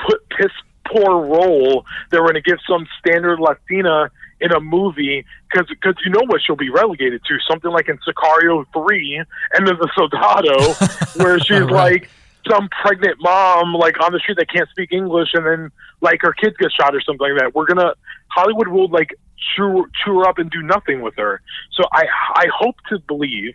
[0.08, 0.51] put piss
[0.88, 5.95] poor role that we're going to give some standard Latina in a movie because because
[6.05, 9.15] you know what she'll be relegated to something like in Sicario three
[9.53, 10.77] and then the Soldado
[11.13, 12.01] where she's Right.
[12.01, 12.12] like
[12.49, 16.34] some pregnant mom like on the street that can't speak English and then like her
[16.34, 17.55] kids get shot or something like that.
[17.55, 17.93] We're gonna
[18.29, 19.15] Hollywood will like
[19.55, 21.41] chew chew her up and do nothing with her.
[21.73, 23.53] So I I hope to believe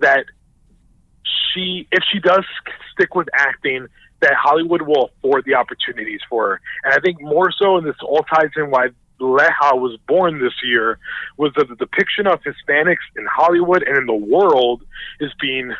[0.00, 0.24] that
[1.52, 2.44] she if she does
[2.92, 3.86] stick with acting
[4.20, 6.60] that Hollywood will afford the opportunities for her.
[6.84, 10.52] And I think more so, and this all ties in why Leja was born this
[10.62, 10.98] year,
[11.36, 14.82] was that the depiction of Hispanics in Hollywood and in the world
[15.20, 15.74] is being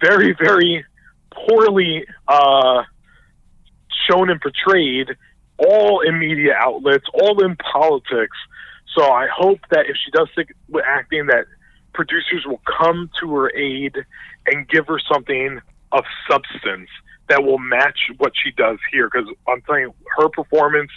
[0.00, 0.84] very, very
[1.30, 2.82] poorly uh,
[4.08, 5.08] shown and portrayed,
[5.58, 8.36] all in media outlets, all in politics.
[8.96, 11.46] So I hope that if she does stick with acting, that
[11.92, 13.94] producers will come to her aid
[14.46, 15.60] and give her something
[15.92, 16.88] of substance
[17.28, 19.10] that will match what she does here.
[19.12, 20.90] Because I'm telling you, her performance,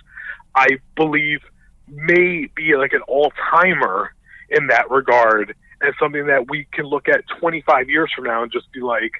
[0.56, 1.40] I believe,
[1.88, 4.14] may be like an all timer
[4.50, 8.52] in that regard, and something that we can look at 25 years from now and
[8.52, 9.12] just be like,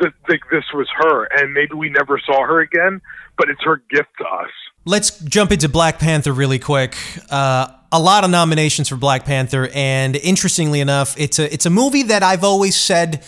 [0.00, 3.00] th- th- this was her, and maybe we never saw her again,
[3.36, 4.50] but it's her gift to us.
[4.84, 6.96] Let's jump into Black Panther really quick.
[7.30, 11.70] Uh, a lot of nominations for Black Panther, and interestingly enough, it's a it's a
[11.70, 13.24] movie that I've always said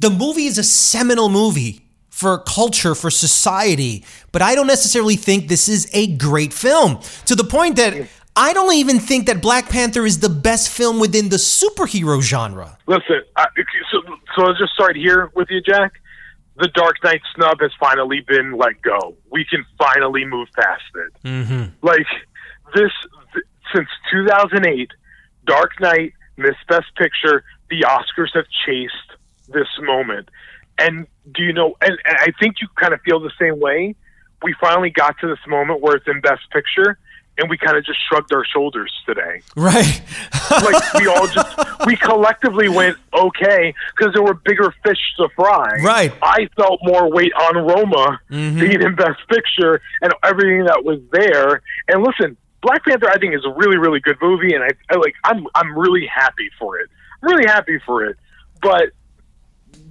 [0.00, 5.48] the movie is a seminal movie for culture, for society, but I don't necessarily think
[5.48, 9.68] this is a great film to the point that I don't even think that Black
[9.68, 12.78] Panther is the best film within the superhero genre.
[12.86, 13.46] Listen, I,
[13.90, 14.02] so,
[14.36, 15.92] so I'll just start here with you, Jack.
[16.56, 19.16] The Dark Knight snub has finally been let go.
[19.30, 21.26] We can finally move past it.
[21.26, 21.86] Mm-hmm.
[21.86, 22.06] Like
[22.74, 22.92] this,
[23.32, 24.90] th- since 2008,
[25.46, 27.44] Dark Knight missed Best Picture.
[27.70, 28.94] The Oscars have chased
[29.48, 30.28] this moment,
[30.78, 31.76] and do you know?
[31.80, 33.94] And, and I think you kind of feel the same way.
[34.42, 36.98] We finally got to this moment where it's in Best Picture,
[37.38, 40.02] and we kind of just shrugged our shoulders today Right.
[40.50, 45.76] like we all just we collectively went okay because there were bigger fish to fry.
[45.82, 46.12] Right.
[46.22, 48.60] I felt more weight on Roma mm-hmm.
[48.60, 51.62] being in Best Picture and everything that was there.
[51.88, 54.96] And listen, Black Panther I think is a really really good movie, and I, I
[54.96, 56.90] like I'm I'm really happy for it.
[57.22, 58.16] I'm really happy for it,
[58.60, 58.90] but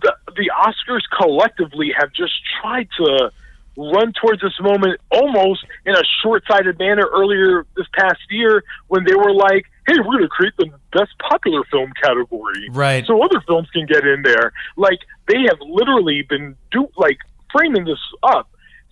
[0.01, 3.31] the the Oscars collectively have just tried to
[3.79, 9.15] run towards this moment almost in a short-sighted manner earlier this past year when they
[9.15, 13.05] were like, "Hey, we're going to create the best popular film category, Right.
[13.07, 17.17] So other films can get in there." Like they have literally been do like
[17.51, 18.49] framing this up.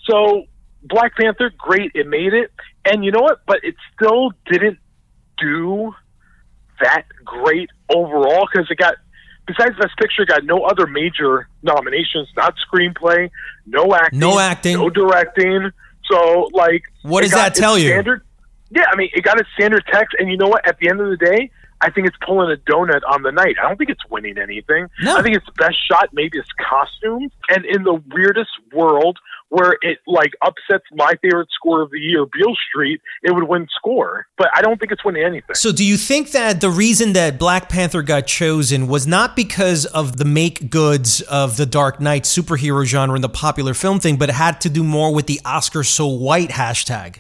[0.10, 0.46] So
[0.84, 2.52] Black Panther, great, it made it,
[2.86, 3.46] and you know what?
[3.46, 4.80] But it still didn't
[5.38, 5.94] do
[6.80, 8.96] that great overall because it got
[9.48, 13.30] besides best picture got no other major nominations not screenplay
[13.66, 14.78] no acting No acting.
[14.78, 15.72] no directing
[16.12, 17.88] so like What does got that tell you?
[17.90, 18.22] standard,
[18.70, 21.00] yeah i mean it got a standard text and you know what at the end
[21.00, 21.50] of the day
[21.82, 23.56] I think it's pulling a donut on the night.
[23.62, 24.88] I don't think it's winning anything.
[25.02, 25.18] No.
[25.18, 30.00] I think it's best shot, maybe it's costumes, and in the weirdest world where it
[30.08, 34.28] like upsets my favorite score of the year, Beale Street, it would win score.
[34.38, 35.56] But I don't think it's winning anything.
[35.56, 39.86] So, do you think that the reason that Black Panther got chosen was not because
[39.86, 44.18] of the make goods of the Dark Knight superhero genre and the popular film thing,
[44.18, 47.20] but it had to do more with the Oscar so white hashtag?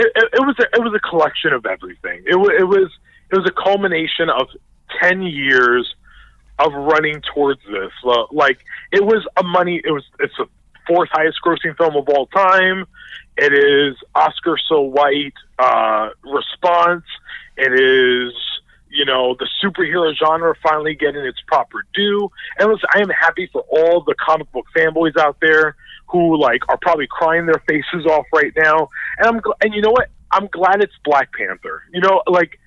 [0.00, 2.22] it, it, it was a, it was a collection of everything.
[2.26, 2.90] It, it was
[3.30, 4.48] it was a culmination of
[5.00, 5.94] ten years
[6.58, 7.92] of running towards this.
[8.04, 8.58] Uh, Like
[8.92, 9.80] it was a money.
[9.84, 10.46] It was it's the
[10.86, 12.84] fourth highest grossing film of all time.
[13.36, 17.04] It is Oscar so white uh, response.
[17.56, 18.32] It is
[18.92, 22.30] you know the superhero genre finally getting its proper due.
[22.58, 25.76] And listen, I am happy for all the comic book fanboys out there
[26.08, 28.88] who like are probably crying their faces off right now.
[29.18, 30.08] And I'm gl- and you know what?
[30.32, 31.82] I'm glad it's Black Panther.
[31.92, 32.59] You know, like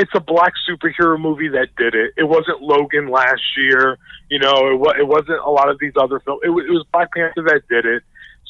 [0.00, 2.14] it's a black superhero movie that did it.
[2.16, 3.98] It wasn't Logan last year.
[4.30, 6.40] You know, it, wa- it wasn't a lot of these other films.
[6.42, 8.02] It, wa- it was Black Panther that did it.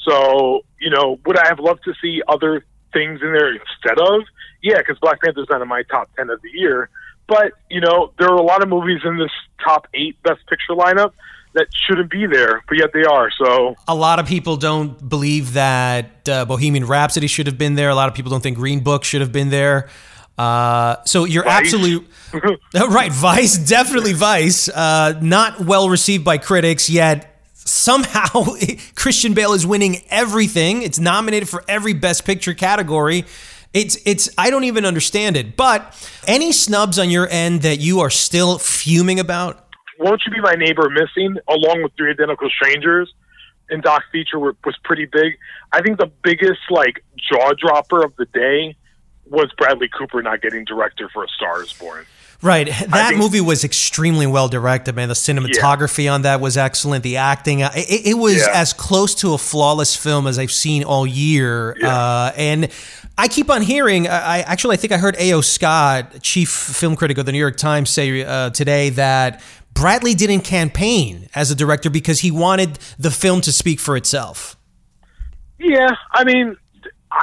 [0.08, 4.22] So, you know, would I have loved to see other things in there instead of?
[4.62, 6.88] Yeah, because Black Panther's not in my top 10 of the year.
[7.26, 9.30] But, you know, there are a lot of movies in this
[9.64, 11.12] top eight Best Picture lineup
[11.54, 13.30] that shouldn't be there, but yet they are.
[13.36, 17.88] So, A lot of people don't believe that uh, Bohemian Rhapsody should have been there.
[17.90, 19.88] A lot of people don't think Green Book should have been there.
[20.40, 21.60] Uh, so you're Vice.
[21.66, 22.08] absolutely
[22.74, 23.12] right.
[23.12, 24.70] Vice, definitely Vice.
[24.70, 27.38] Uh, not well received by critics yet.
[27.52, 28.46] Somehow
[28.94, 30.80] Christian Bale is winning everything.
[30.80, 33.26] It's nominated for every Best Picture category.
[33.74, 35.58] It's it's I don't even understand it.
[35.58, 35.94] But
[36.26, 39.66] any snubs on your end that you are still fuming about?
[39.98, 43.12] Won't You Be My Neighbor Missing, along with Three Identical Strangers,
[43.68, 45.36] and Doc Feature were, was pretty big.
[45.70, 48.76] I think the biggest like jaw dropper of the day
[49.30, 52.04] was Bradley Cooper not getting director for A Star Is Born.
[52.42, 52.68] Right.
[52.68, 55.08] That think- movie was extremely well directed, man.
[55.08, 57.04] The cinematography on that was excellent.
[57.04, 58.46] The acting, uh, it, it was Yeah.
[58.54, 61.76] as close to a flawless film as I've seen all year.
[61.82, 62.70] Uh, and
[63.18, 65.42] I keep on hearing, I, actually, I think I heard A.O.
[65.42, 69.42] Scott, chief film critic of the New York Times, say uh, today that
[69.74, 74.56] Bradley didn't campaign as a director because he wanted the film to speak for itself.
[75.58, 76.56] Yeah, I mean,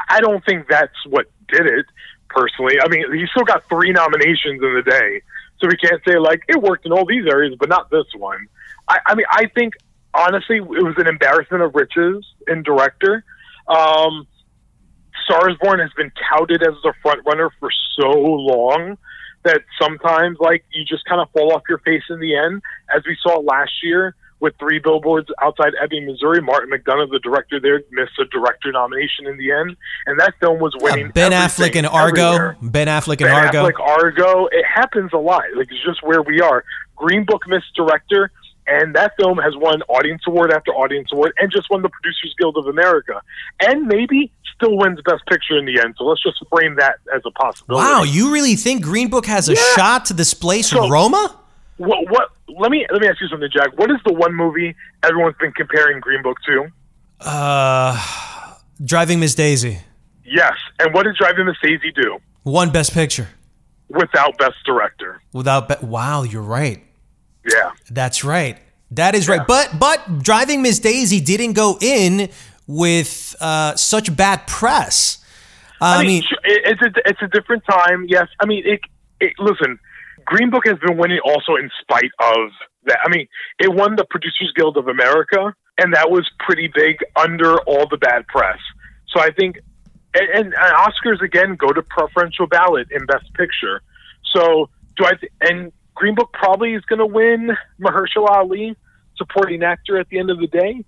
[0.09, 1.85] I don't think that's what did it
[2.29, 2.75] personally.
[2.83, 5.21] I mean, he still got three nominations in the day,
[5.59, 8.47] so we can't say like it worked in all these areas, but not this one.
[8.87, 9.73] I, I mean, I think
[10.13, 13.23] honestly, it was an embarrassment of riches in director.
[13.67, 14.27] Um,
[15.25, 18.97] Stars Born has been touted as the front runner for so long
[19.43, 22.61] that sometimes like you just kind of fall off your face in the end,
[22.95, 26.41] as we saw last year with three billboards outside Ebbing, Missouri.
[26.41, 30.59] Martin McDonagh, the director there, missed a director nomination in the end, and that film
[30.59, 31.07] was winning.
[31.07, 32.21] Uh, ben Affleck and Argo.
[32.31, 32.57] everywhere.
[32.61, 33.63] Ben Affleck and Ben Argo.
[33.65, 34.45] Affleck, Argo.
[34.47, 35.43] It happens a lot.
[35.55, 36.63] Like it's just where we are.
[36.95, 38.29] Green Book missed director,
[38.67, 42.35] and that film has won audience award after audience award, and just won the Producers
[42.39, 43.21] Guild of America,
[43.61, 45.95] and maybe still wins Best Picture in the end.
[45.97, 47.85] So let's just frame that as a possibility.
[47.87, 49.61] Wow, you really think Green Book has a Yeah.
[49.75, 51.35] shot to displace So- Roma?
[51.77, 52.09] What?
[52.09, 52.29] What?
[52.59, 53.77] Let me let me ask you something, Jack.
[53.77, 56.67] What is the one movie everyone's been comparing Green Book to?
[57.19, 59.79] Uh, Driving Miss Daisy.
[60.23, 60.53] Yes.
[60.79, 63.27] And what did Driving Miss Daisy do One Best Picture.
[63.89, 65.21] without Best Director?
[65.33, 66.83] Without be- wow, you're right.
[67.49, 67.71] Yeah.
[67.89, 68.57] That's right.
[68.91, 69.45] That is right.
[69.45, 72.29] But but Driving Miss Daisy didn't go in
[72.67, 75.23] with uh, such bad press.
[75.79, 78.05] I, I mean, mean, it's a it's a different time.
[78.07, 78.79] Yes, I mean, it,
[79.19, 79.33] it.
[79.39, 79.79] Listen,
[80.27, 82.51] Green Book has been winning also in spite of
[82.85, 82.99] that.
[83.03, 83.27] I mean,
[83.59, 87.95] it won the Producers Guild of America, and that was pretty big under all the
[87.95, 88.59] bad press.
[89.07, 89.57] So I think,
[90.13, 93.81] and, and, Oscars again go to preferential ballot in Best Picture.
[94.33, 95.13] So do I?
[95.13, 98.75] Th- and Green Book probably is going to win Mahershala Ali
[99.15, 100.83] supporting actor at the end of the day.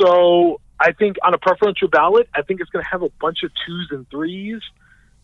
[0.00, 3.38] So I think on a preferential ballot, I think it's going to have a bunch
[3.42, 4.60] of twos and threes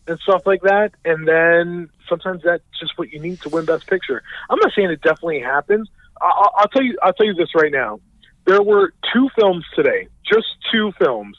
[0.09, 0.91] and stuff like that.
[1.05, 4.23] And then sometimes that's just what you need to win Best Picture.
[4.49, 5.89] I'm not saying it definitely happens.
[6.21, 6.97] I- I'll, I'll tell you.
[7.01, 7.99] I'll tell you this right now.
[8.45, 11.37] There were two films today, just two films,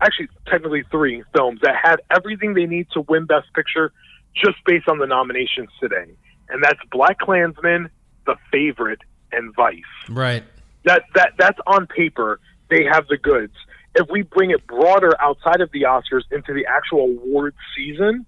[0.00, 3.92] actually technically three films that had everything they need to win Best Picture,
[4.34, 6.12] just based on the nominations today.
[6.50, 7.88] And that's Black Klansman,
[8.26, 9.00] The Favorite,
[9.32, 10.44] and Vice right.
[10.84, 13.54] that that that's on paper they have the goods
[13.98, 18.24] if we bring it broader outside of the oscars into the actual award season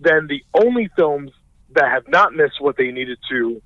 [0.00, 1.30] then the only films
[1.72, 3.60] that have not missed what they needed to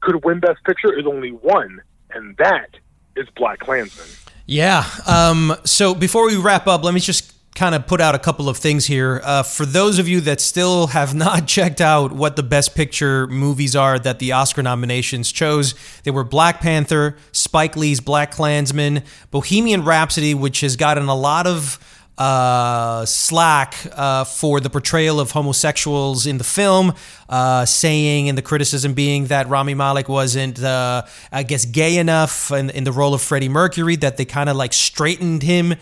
[0.00, 1.80] could win best picture is only one
[2.10, 2.70] and that
[3.16, 4.08] is black klansman
[4.50, 4.86] Yeah.
[5.06, 8.48] Um, so before we wrap up, let me just kind of put out a couple
[8.48, 9.20] of things here.
[9.24, 13.26] Uh, for those of you that still have not checked out what the best picture
[13.26, 19.02] movies are that the Oscar nominations chose, they were Black Panther, Spike Lee's Black Klansman,
[19.32, 21.80] Bohemian Rhapsody, which has gotten a lot of
[22.18, 26.92] uh, slack uh, for the portrayal of homosexuals in the film,
[27.28, 32.50] uh, saying and the criticism being that Rami Malek wasn't, uh, I guess, gay enough
[32.50, 35.74] in, in the role of Freddie Mercury, that they kind of like straightened him,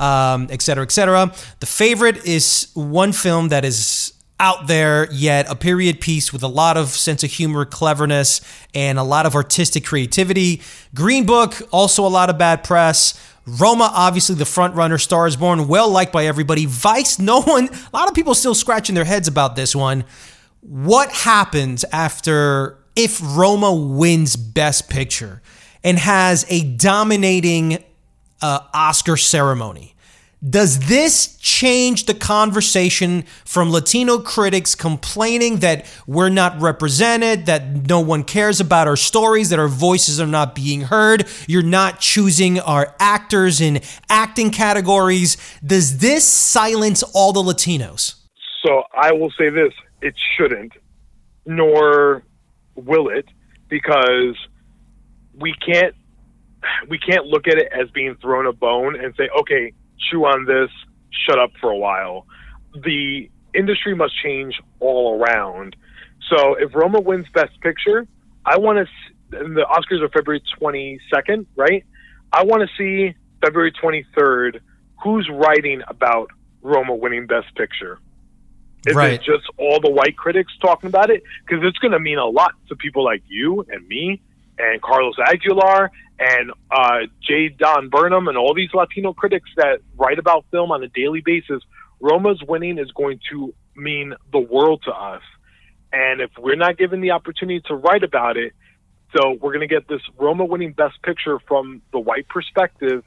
[0.00, 1.32] um, et cetera, et cetera.
[1.60, 6.48] The favorite is one film that is out there, yet a period piece with a
[6.48, 8.40] lot of sense of humor, cleverness,
[8.74, 10.60] and a lot of artistic creativity.
[10.92, 13.14] Green Book, also a lot of bad press.
[13.46, 16.66] Roma, obviously the front runner, Stars Born, well liked by everybody.
[16.66, 20.04] Vice, no one, a lot of people still scratching their heads about this one.
[20.60, 25.42] What happens after if Roma wins Best Picture
[25.82, 27.84] and has a dominating
[28.40, 29.93] uh, Oscar ceremony.
[30.48, 38.00] Does this change the conversation from Latino critics complaining that we're not represented, that no
[38.00, 42.60] one cares about our stories, that our voices are not being heard, you're not choosing
[42.60, 43.80] our actors in
[44.10, 45.38] acting categories?
[45.64, 48.16] Does this silence all the Latinos?
[48.62, 49.72] So I will say this
[50.02, 50.72] it shouldn't,
[51.46, 52.22] nor
[52.74, 53.26] will it,
[53.68, 54.36] because
[55.34, 55.94] we can't
[56.88, 60.44] we can't look at it as being thrown a bone and say, okay, chew on
[60.44, 60.70] this,
[61.26, 62.26] shut up for a while.
[62.74, 65.76] The industry must change all around.
[66.30, 68.06] So if Roma wins Best Picture,
[68.44, 68.86] I want to.
[69.30, 71.84] The Oscars are February 22nd, right?
[72.32, 74.60] I want to see February 23rd
[75.02, 76.30] who's writing about
[76.62, 77.98] Roma winning Best Picture.
[78.86, 79.14] Is Right.
[79.14, 81.22] it just all the white critics talking about it?
[81.46, 84.20] Because it's going to mean a lot to people like you and me
[84.58, 87.48] and Carlos Aguilar and uh, J.
[87.48, 91.62] Don Birnam and all these Latino critics that write about film on a daily basis.
[92.00, 95.22] Roma's winning is going to mean the world to us.
[95.92, 98.52] And if we're not given the opportunity to write about it,
[99.16, 103.04] so we're going to get this Roma winning Best Picture from the white perspective,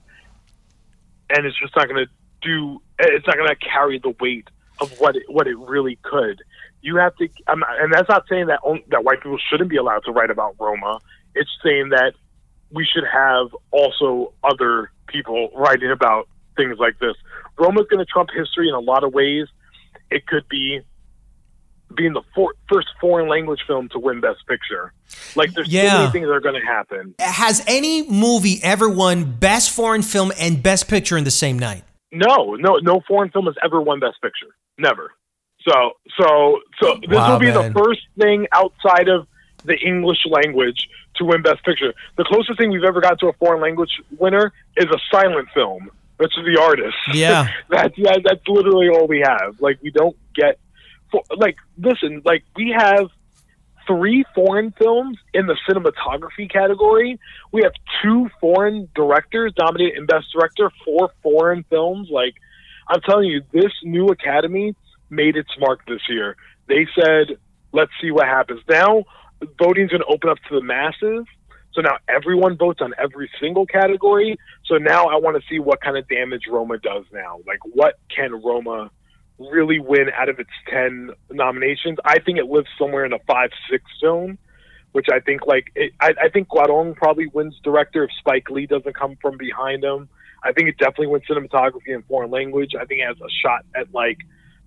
[1.30, 2.82] and it's just not going to do.
[2.98, 4.48] It's not going to carry the weight
[4.80, 6.42] of what it, what it really could.
[6.82, 9.76] You have to, I'm and that's not saying that on, that white people shouldn't be
[9.76, 11.00] allowed to write about Roma.
[11.38, 12.14] It's saying that
[12.72, 17.16] we should have also other people writing about things like this.
[17.58, 19.48] Roma's going to trump history in a lot of ways.
[20.10, 20.82] It could be
[21.96, 24.94] being the for, first foreign language film to win Best Picture.
[25.36, 27.16] Like, there's so many things that are going to happen.
[27.20, 31.84] Has any movie ever won Best Foreign Film and Best Picture in the same night?
[32.12, 34.56] No, no, no foreign film has ever won Best Picture.
[34.78, 35.12] Never.
[35.68, 37.74] So, so, so this Wow, will be man.
[37.74, 39.28] the first thing outside of
[39.66, 40.88] the English language
[41.18, 41.94] to win Best Picture.
[42.18, 45.90] The closest thing we've ever got to a foreign language winner is a silent film,
[46.18, 46.98] which is The Artist.
[47.14, 47.48] Yeah.
[47.70, 49.60] that's that, that's literally all we have.
[49.60, 50.60] Like we don't get,
[51.12, 53.10] for, like listen, like we have
[53.88, 57.20] three foreign films in the cinematography category.
[57.52, 57.72] We have
[58.04, 62.10] two foreign directors nominated in Best Director for foreign films.
[62.12, 62.36] Like,
[62.90, 64.76] I'm telling you, this new Academy
[65.10, 66.36] made its mark this year.
[66.68, 67.38] They said,
[67.72, 68.62] let's see what happens.
[68.70, 69.06] Now,
[69.58, 71.26] voting's going to open up to the masses.
[71.74, 74.38] So now everyone votes on every single category.
[74.66, 77.40] So now I want to see what kind of damage Roma does now.
[77.46, 78.90] Like, what can Roma
[79.40, 81.98] really win out of its 10 nominations.
[82.04, 84.38] I think it lives somewhere in a 5 6 zone,
[84.92, 88.66] which I think, like, it, I, I think Cuarón probably wins director if Spike Lee
[88.66, 90.10] doesn't come from behind him.
[90.44, 92.72] I think it definitely wins cinematography and foreign language.
[92.80, 94.18] I think it has a shot at, like,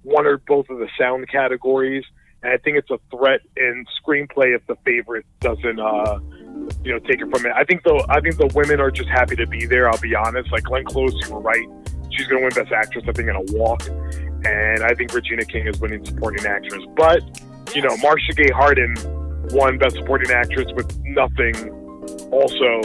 [0.03, 2.05] one or both of the sound categories.
[2.43, 6.19] And I think it's a threat in screenplay if the favorite doesn't, uh,
[6.83, 7.53] you know, take it from it.
[7.55, 9.91] I think the I think the women are just happy to be there.
[9.91, 10.51] I'll be honest.
[10.53, 11.67] Like Glenn Close, you were right.
[12.11, 13.05] She's going to win Best Actress.
[13.07, 16.83] I think in a walk, and I think Regina King is winning Supporting Actress.
[16.97, 17.23] But
[17.75, 18.97] you know, Marcia Gay Harden
[19.51, 21.55] won Best Supporting Actress with nothing
[22.33, 22.81] also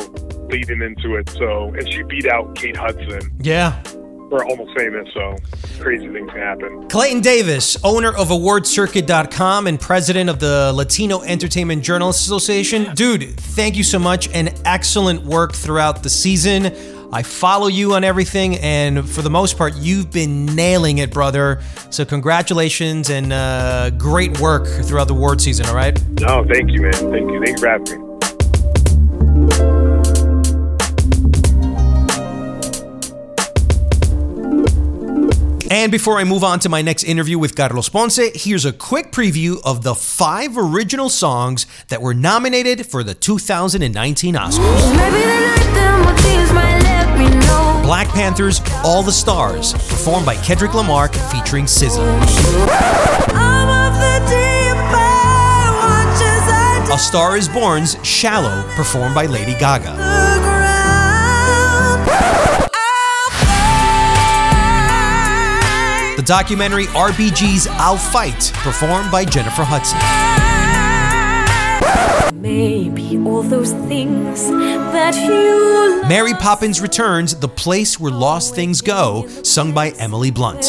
[0.49, 1.29] leading into it.
[1.29, 3.81] So, and she beat out Kate Hudson Yeah.
[4.29, 5.07] For Almost Famous.
[5.13, 5.35] So,
[5.79, 6.87] crazy things can happen.
[6.89, 12.93] Clayton Davis, owner of AwardCircuit.com and president of the Latino Entertainment Journalists Association.
[12.95, 16.75] Dude, thank you so much and excellent work throughout the season.
[17.13, 21.61] I follow you on everything, and for the most part, you've been nailing it, brother.
[21.89, 25.99] So, congratulations and uh, great work throughout the award season, all right?
[26.19, 26.93] No, thank you, man.
[26.93, 27.39] Thank you.
[27.39, 28.04] Thank you for having me.
[35.71, 39.11] And before I move on to my next interview with Carlos Ponce, here's a quick
[39.11, 44.95] preview of the five original songs that were nominated for the 2019 Oscars.
[44.95, 47.81] Maybe the night the motifs might let me know.
[47.83, 51.99] Black Panther's All the Stars, performed by Kendrick Lamar featuring SZA.
[53.33, 59.25] I'm of the deep end, watch as I A Star is Born's Shallow, performed by
[59.25, 60.44] Lady Gaga.
[66.25, 69.99] Documentary RBG's I'll Fight, performed by Jennifer Hudson.
[72.41, 79.27] Maybe all those things that you Mary Poppins Returns, The Place Where Lost Things Go,
[79.43, 80.65] sung by Emily Blunt.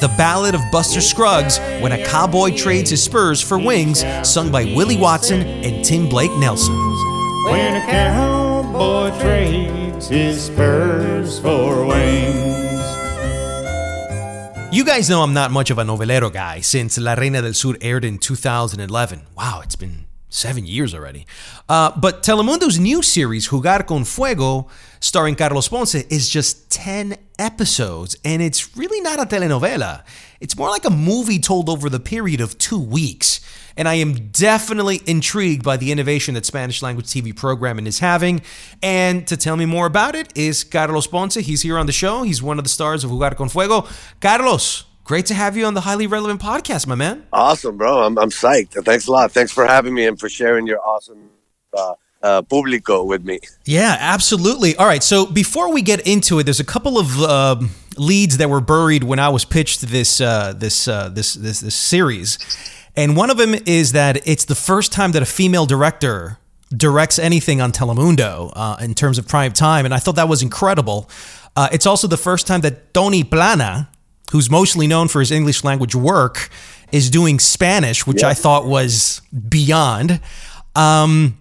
[0.00, 4.64] The Ballad of Buster Scruggs, When a Cowboy Trades His Spurs for Wings, sung by
[4.64, 6.74] Willie Watson and Tim Blake Nelson.
[7.46, 12.58] When a cowboy trades his spurs for wings.
[14.72, 17.76] You guys know I'm not much of a novelero guy since La Reina del Sur
[17.80, 19.22] aired in 2011.
[19.36, 21.26] Wow, it's been seven years already.
[21.68, 24.68] Uh, but Telemundo's new series, Jugar con Fuego,
[25.00, 30.04] starring Carlos Ponce, is just 10 episodes, and it's really not a telenovela.
[30.40, 33.40] It's more like a movie told over the period of two weeks.
[33.76, 38.42] And I am definitely intrigued by the innovation that Spanish language TV programming is having.
[38.82, 41.36] And to tell me more about it is Carlos Ponce.
[41.36, 42.24] He's here on the show.
[42.24, 43.86] He's one of the stars of Jugar con Fuego.
[44.20, 47.26] Carlos, great to have you on the Highly Relevant podcast, my man.
[47.32, 48.02] Awesome, bro.
[48.02, 48.84] I'm, I'm psyched.
[48.84, 49.30] Thanks a lot.
[49.30, 51.30] Thanks for having me and for sharing your awesome
[51.72, 53.40] uh, uh, publico with me.
[53.64, 54.76] Yeah, absolutely.
[54.76, 58.48] All right, so before we get into it, there's a couple of um leads that
[58.48, 62.38] were buried when I was pitched this uh, this, uh, this this this series,
[62.96, 66.38] and one of them is that it's the first time that a female director
[66.76, 70.42] directs anything on Telemundo uh, in terms of prime time, and I thought that was
[70.42, 71.08] incredible.
[71.56, 73.88] Uh, it's also the first time that Tony Plana,
[74.30, 76.50] who's mostly known for his English language work,
[76.92, 80.20] is doing Spanish, which I thought was beyond.
[80.76, 81.37] Um,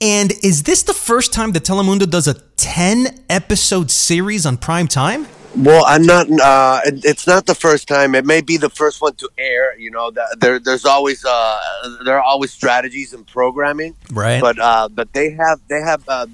[0.00, 4.88] and is this the first time that Telemundo does a 10 episode series on prime
[4.88, 5.26] time?
[5.56, 6.30] Well, I'm not.
[6.30, 8.14] Uh, it, it's not the first time.
[8.14, 9.76] It may be the first one to air.
[9.78, 11.60] You know, the, there, there's always uh,
[12.04, 13.96] there are always strategies in programming.
[14.12, 14.40] Right.
[14.40, 16.26] But uh, but they have they have uh,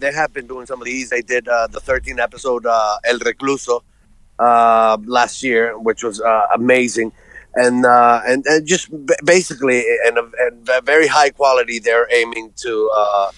[0.00, 1.10] they have been doing some of these.
[1.10, 3.82] They did uh, the 13 episode uh, El Recluso
[4.38, 7.12] uh, last year, which was uh, amazing.
[7.54, 11.78] And, uh, and and just b- basically, and, and very high quality.
[11.80, 13.30] They're aiming to uh,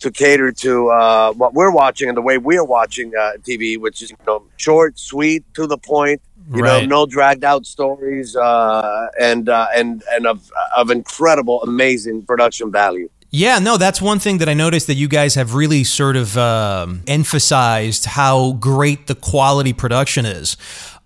[0.00, 4.02] to cater to uh, what we're watching and the way we're watching uh, TV, which
[4.02, 6.20] is you know short, sweet, to the point.
[6.52, 6.64] You Right.
[6.64, 12.72] know, no dragged out stories, uh, and uh, and and of of incredible, amazing production
[12.72, 13.08] value.
[13.32, 16.36] Yeah, no, that's one thing that I noticed that you guys have really sort of
[16.36, 20.56] um, emphasized how great the quality production is.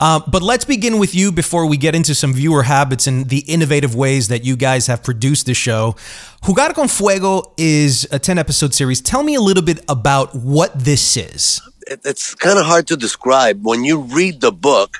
[0.00, 3.40] Uh, but let's begin with you before we get into some viewer habits and the
[3.40, 5.96] innovative ways that you guys have produced the show.
[6.42, 9.02] Jugar con Fuego is a 10 episode series.
[9.02, 11.60] Tell me a little bit about what this is.
[11.86, 14.96] it's kind of hard to describe when you read the book.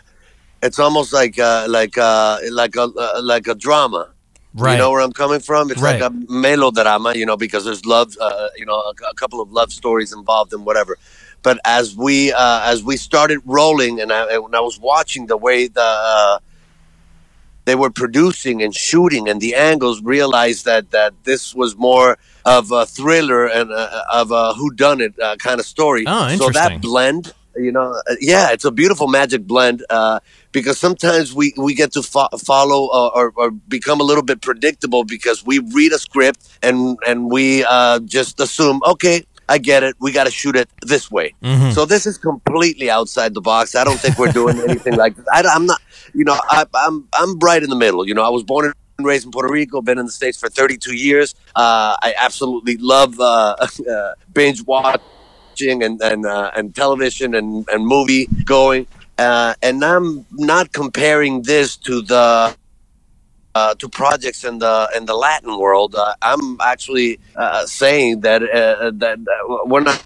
[0.62, 4.13] It's almost like uh, like uh, like a uh, like a drama.
[4.54, 4.72] Right.
[4.72, 5.70] You know where I'm coming from?
[5.70, 6.00] It's Right.
[6.00, 9.50] like a melodrama, you know, because there's love, uh, you know, a, a couple of
[9.50, 10.96] love stories involved and whatever.
[11.42, 15.26] But as we uh, as we started rolling, and I, and when I was watching
[15.26, 16.38] the way the uh,
[17.64, 22.70] they were producing and shooting and the angles, realized that that this was more of
[22.70, 26.04] a thriller and uh, of a whodunit uh, kind of story.
[26.06, 26.52] Oh, interesting.
[26.52, 30.20] So that blend, you know, uh, yeah, it's a beautiful magic blend uh,
[30.54, 34.40] because sometimes we, we get to fo- follow uh, or, or become a little bit
[34.40, 39.82] predictable because we read a script and and we uh, just assume, okay, I get
[39.82, 41.34] it, we got to shoot it this way.
[41.72, 43.74] So this is completely outside the box.
[43.74, 45.26] I don't think we're doing anything like this.
[45.30, 45.82] I, am not,
[46.14, 48.06] you know, I, I'm I'm right in the middle.
[48.08, 50.48] You know, I was born and raised in Puerto Rico, been in the states for
[50.48, 51.34] 32 years.
[51.56, 53.56] Uh, I absolutely love uh,
[53.90, 58.86] uh, binge watching and and uh, and television and and movie going.
[59.18, 62.56] Uh, and I'm not comparing this to the
[63.54, 65.94] uh, to projects in the in the Latin world.
[65.94, 70.04] Uh, I'm actually uh, saying that uh, that uh, we're not.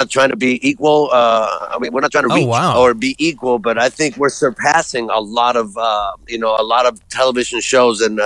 [0.00, 1.08] not Trying to be equal.
[1.12, 2.78] Uh, I mean, we're not trying to Oh, reach wow.
[2.78, 6.62] or be equal, but I think we're surpassing a lot of, uh, you know, a
[6.64, 8.20] lot of television shows and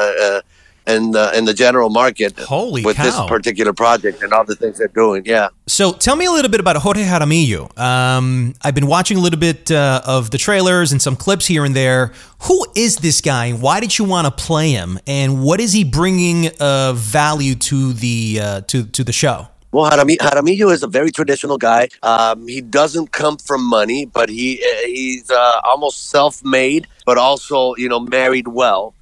[0.89, 4.79] and uh, in the general market Holy with this particular project and all the things
[4.79, 5.23] they're doing.
[5.25, 5.51] Yeah.
[5.67, 7.79] So tell me a little bit about Jorge Jaramillo.
[7.79, 11.65] Um, I've been watching a little bit uh, of the trailers and some clips here
[11.65, 12.13] and there.
[12.43, 13.53] Who is this guy?
[13.53, 14.99] Why did you want to play him?
[15.07, 19.49] And what is he bringing uh, value to the uh, to to the show?
[19.71, 21.89] Well, Jarami- Jaramillo is a very traditional guy.
[22.03, 27.89] Um, he doesn't come from money, but he he's uh, almost self-made, but also you
[27.91, 28.95] know married well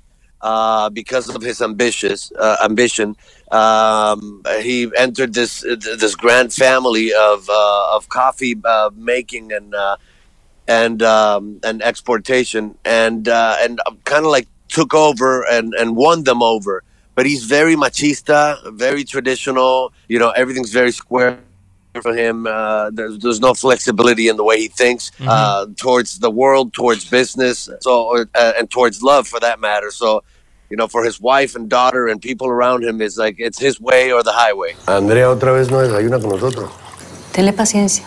[0.46, 3.16] uh, because of his ambitious uh, ambition.
[3.50, 5.52] Um, he entered this
[6.04, 9.96] this grand family of uh, of coffee uh, making and uh,
[10.68, 16.22] and um, and exportation, and uh, and kind of like took over and and won
[16.24, 16.82] them over.
[17.16, 18.40] But he's very machista,
[18.74, 19.92] very traditional.
[20.06, 21.40] You know, everything's very square
[22.02, 22.46] for him.
[22.46, 27.08] Uh, there's there's no flexibility in the way he thinks uh, towards the world, towards
[27.10, 29.90] business, so uh, and towards love for that matter.
[29.90, 30.22] So.
[30.68, 33.80] You know, for his wife and daughter and people around him, is like it's his
[33.80, 34.74] way or the highway.
[34.86, 36.70] Andrea otra vez no desayuna con nosotros.
[37.32, 38.04] Tenle paciencia.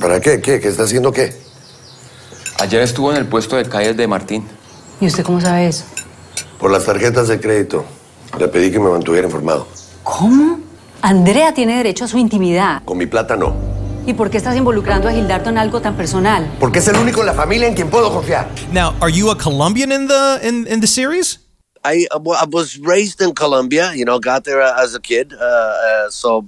[0.00, 0.40] ¿Para qué?
[0.40, 0.60] ¿Qué?
[0.60, 1.34] ¿Qué está haciendo qué?
[2.60, 4.46] Ayer estuvo en el puesto de calles de Martín.
[5.00, 5.84] ¿Y usted cómo sabe eso?
[6.60, 7.84] Por las tarjetas de crédito.
[8.38, 9.66] Le pedí que me mantuviera informado.
[10.04, 10.60] ¿Cómo?
[11.02, 12.82] Andrea tiene derecho a su intimidad.
[12.84, 13.54] Con mi plata no.
[14.06, 16.48] ¿Y por qué estás involucrando a Gildardo en algo tan personal?
[16.60, 18.48] Porque es el único en la familia en quien puedo confiar.
[18.72, 21.40] Now, are you a Colombian in the in, in the series?
[21.84, 25.32] I, uh, I was raised in Colombia, you know, got there uh, as a kid.
[25.32, 26.44] Uh, uh, so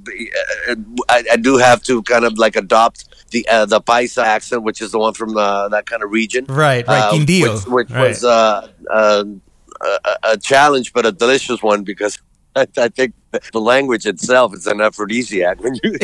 [0.69, 0.75] uh,
[1.09, 4.81] I, I do have to kind of like adopt the uh, the Paisa accent, which
[4.81, 6.45] is the one from uh, that kind of region.
[6.49, 7.55] Right, right, Uh, Quindío.
[7.55, 8.09] Which, which Right.
[8.09, 9.25] was uh, uh,
[9.81, 12.19] a, a challenge, but a delicious one because
[12.57, 13.15] I, I think
[13.53, 15.63] the language itself is an aphrodisiac.
[15.63, 15.81] When you,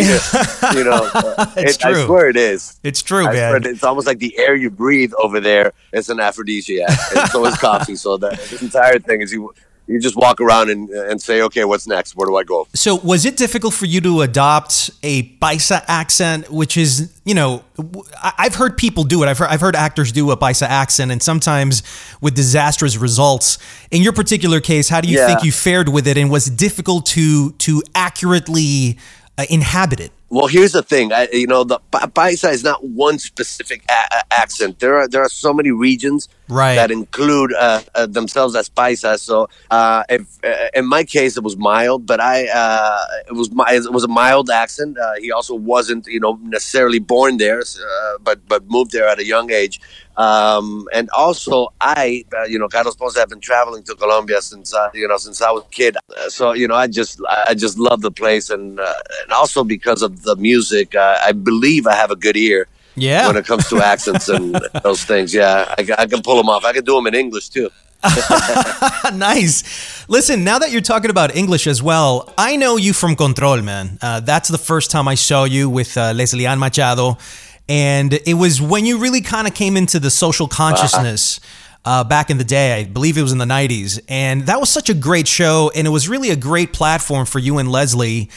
[0.74, 2.04] you know, uh, It's it- I true.
[2.06, 2.78] swear it is.
[2.82, 3.56] It's true, I man.
[3.56, 7.44] it- it's almost like the air you breathe over there is an aphrodisiac, and so
[7.46, 7.96] is coffee.
[7.96, 9.54] So that entire thing is you
[9.86, 12.16] you just walk around and and say, okay, what's next?
[12.16, 12.66] Where do I go?
[12.74, 17.64] So, was it difficult for you to adopt a Paisa accent, which is, you know,
[18.22, 19.28] I've heard people do it.
[19.28, 21.82] I've heard, I've heard actors do a Paisa accent, and sometimes
[22.20, 23.58] with disastrous results.
[23.90, 25.26] In your particular case, how do you Yeah.
[25.26, 28.98] think you fared with it, and was it difficult to to accurately
[29.36, 30.12] uh, inhabit it?
[30.30, 31.12] Well, here's the thing.
[31.12, 34.80] I, you know, the Paisa is not one specific a- accent.
[34.80, 36.74] There are there are so many regions Right.
[36.74, 39.18] that include uh, uh, themselves as Paisa.
[39.18, 43.50] So, uh, if uh, in my case, it was mild, but I uh, it was
[43.50, 44.98] my, it was a mild accent.
[44.98, 47.62] Uh, he also wasn't, you know, necessarily born there,
[48.22, 49.80] but but moved there at a young age.
[50.16, 54.72] Um, and also, I, uh, you know, Carlos Ponce, I've been traveling to Colombia since,
[54.72, 55.96] uh, you know, since I was a kid.
[55.96, 60.02] Uh, so, you know, I just, I just love the place, and and also because
[60.02, 62.68] of the music, I believe I have a good ear.
[62.96, 63.26] Yeah.
[63.26, 66.64] When it comes to accents and those things, yeah, I, I can pull them off.
[66.64, 67.70] I can do them in English too.
[69.14, 70.04] nice.
[70.08, 73.98] Listen, now that you're talking about English as well, I know you from Control, man.
[74.02, 77.16] Uh, that's the first time I saw you with uh, Leslie Ann Machado.
[77.68, 81.40] And it was when you really kind of came into the social consciousness
[81.84, 82.74] uh, back in the day.
[82.74, 84.00] I believe it was in the 90s.
[84.08, 85.70] And that was such a great show.
[85.74, 88.30] And it was really a great platform for you and Leslie.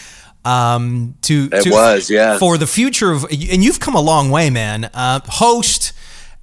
[0.48, 2.38] Um, to, It to- was, yeah.
[2.38, 4.86] For the future of, and you've come a long way, man.
[4.94, 5.94] Uh, host,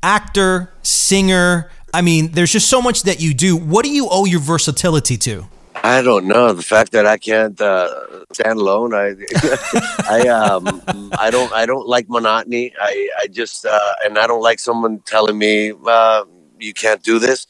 [0.03, 1.71] actor, singer.
[1.93, 3.57] I mean, there's just so much that you do.
[3.57, 5.47] What do you owe your versatility to?
[5.83, 8.95] I don't know the fact that I can't uh, stand alone.
[8.95, 9.15] I,
[10.09, 10.83] I, um,
[11.19, 12.73] I don't, I don't like monotony.
[12.81, 16.25] I, I just, uh, and I don't like someone telling me uh,
[16.59, 17.47] you can't do this.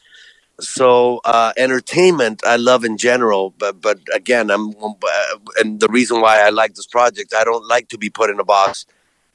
[0.61, 6.21] So uh, entertainment, I love in general, but but again, I'm, uh, and the reason
[6.21, 8.87] why I like this project, I don't like to be put in a box.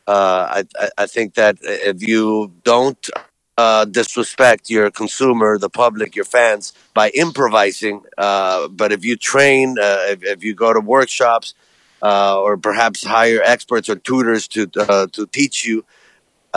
[0.08, 3.10] Uh, I, I think that if you don't
[3.58, 8.02] uh, disrespect your consumer, the public, your fans by improvising.
[8.18, 11.54] Uh, but if you train, uh, if, if you go to workshops,
[12.02, 15.84] or perhaps hire experts or tutors to to teach you,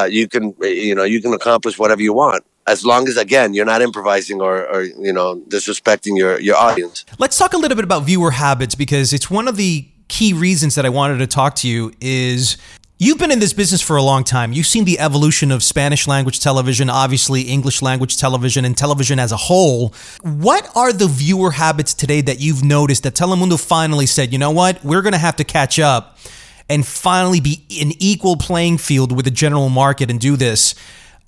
[0.08, 3.64] you can you know you can accomplish whatever you want as long as again you're
[3.64, 7.04] not improvising or, or you know disrespecting your your audience.
[7.18, 10.74] Let's talk a little bit about viewer habits because it's one of the key reasons
[10.74, 12.58] that I wanted to talk to you is
[12.98, 14.52] you've been in this business for a long time.
[14.52, 19.32] You've seen the evolution of Spanish language television, obviously English language television and television as
[19.32, 19.94] a whole.
[20.22, 24.50] What are the viewer habits today that you've noticed that Telemundo finally said, "You know
[24.50, 24.84] what?
[24.84, 26.18] We're going to have to catch up
[26.68, 30.74] and finally be an equal playing field with the general market and do this."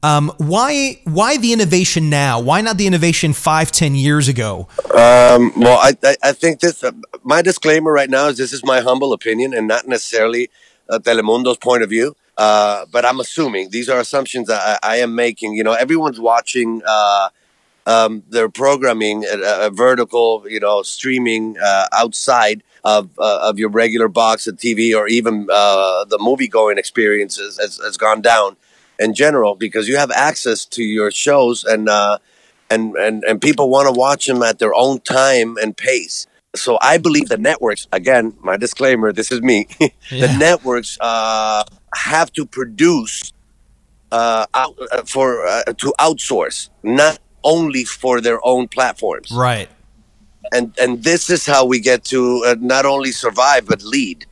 [0.05, 2.39] Um, why why the innovation now?
[2.39, 4.69] Why not the innovation five, ten years ago?
[4.93, 6.85] Um, well, I, I, think this.
[6.85, 6.93] Uh,
[7.23, 10.51] my disclaimer right now is this is my humble opinion and not necessarily
[10.91, 12.15] uh, Telemundo's point of view.
[12.37, 15.55] Uh, but I'm assuming these are assumptions I, I am making.
[15.55, 17.31] You know, everyone's watching uh,
[17.87, 23.71] um, their programming, uh, uh, vertical, you know, streaming uh, outside of uh, of your
[23.71, 28.59] regular box of TV or even uh, the movie going experience has, has gone down
[28.99, 32.19] in general because you have access to your shows and uh,
[32.71, 36.27] and and and people want to watch them at their own time and pace.
[36.55, 37.87] So I believe the networks.
[37.93, 39.67] Again, my disclaimer: this is me.
[40.11, 41.65] the networks uh,
[41.95, 43.33] have to produce
[44.13, 49.31] uh, out, uh, for uh, to outsource, not only for their own platforms.
[49.31, 49.69] Right.
[50.53, 54.27] And and this is how we get to uh, not only survive but lead.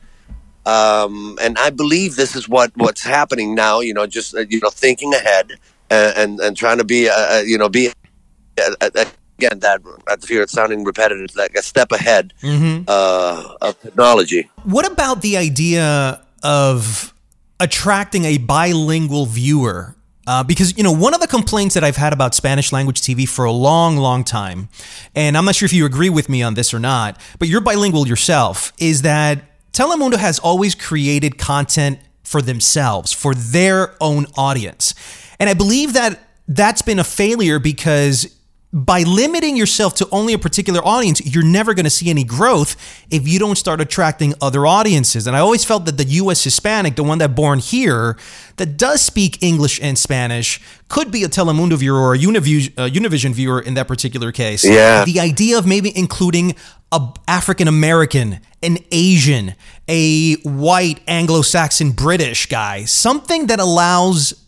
[0.65, 3.79] Um, and I believe this is what what's happening now.
[3.81, 5.53] You know, just uh, you know, thinking ahead
[5.89, 9.05] and and, and trying to be, uh, uh, you know, be uh, uh,
[9.39, 12.85] again that at the fear of sounding repetitive, like a step ahead Mhm.
[12.87, 14.49] uh, of technology.
[14.63, 17.13] What about the idea of
[17.59, 19.95] attracting a bilingual viewer?
[20.25, 23.27] Uh, because you know one of the complaints that I've had about Spanish language TV
[23.27, 24.69] for a long, long time,
[25.13, 27.59] and I'm not sure if you agree with me on this or not, but you're
[27.59, 29.43] bilingual yourself, is that
[29.73, 34.93] Telemundo has always created content for themselves, for their own audience,
[35.39, 38.33] and I believe that that's been a failure because
[38.73, 42.75] by limiting yourself to only a particular audience, you're never going to see any growth
[43.11, 45.27] if you don't start attracting other audiences.
[45.27, 48.17] And I always felt that the US Hispanic, the one that born here,
[48.57, 52.89] that does speak English and Spanish, could be a Telemundo viewer or a Univision, uh,
[52.89, 54.65] Univision viewer in that particular case.
[54.65, 55.05] Yeah.
[55.05, 56.55] The idea of maybe including
[56.93, 59.55] a African American, an Asian,
[59.87, 64.42] a white Anglo-Saxon British guy, something that allows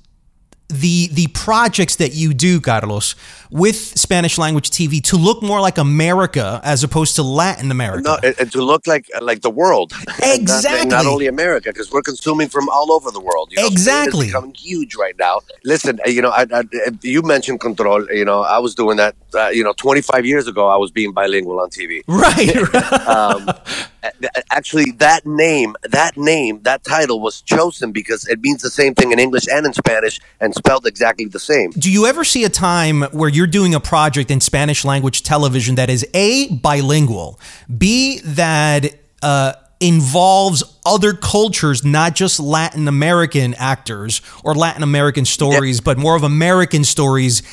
[0.70, 3.16] the the projects that you do, Carlos,
[3.51, 8.01] with Spanish language TV to look more like America as opposed to Latin America.
[8.01, 9.93] No, and, and to look like like the world.
[10.26, 10.89] Exactly.
[10.89, 13.51] not, not only America, because we're consuming from all over the world.
[13.51, 14.26] You know, Spain Exactly.
[14.28, 15.41] becoming huge right now.
[15.63, 16.63] Listen, uh, you know, I, I,
[17.01, 18.05] you mentioned control.
[18.11, 19.16] You know, I was doing that.
[19.34, 22.01] Uh, you know, 25 years ago, I was being bilingual on TV.
[22.07, 22.55] Right.
[23.07, 23.49] um,
[24.51, 29.12] actually, that name, that name, that title was chosen because it means the same thing
[29.12, 31.72] in English and in Spanish, and spelled exactly the same.
[31.72, 35.76] Do you ever see a time where you're doing a project in Spanish language television
[35.76, 37.39] that is A, bilingual,
[37.78, 45.82] B, that uh, involves other cultures, not just Latin American actors or Latin American stories,
[45.82, 47.43] but more of American stories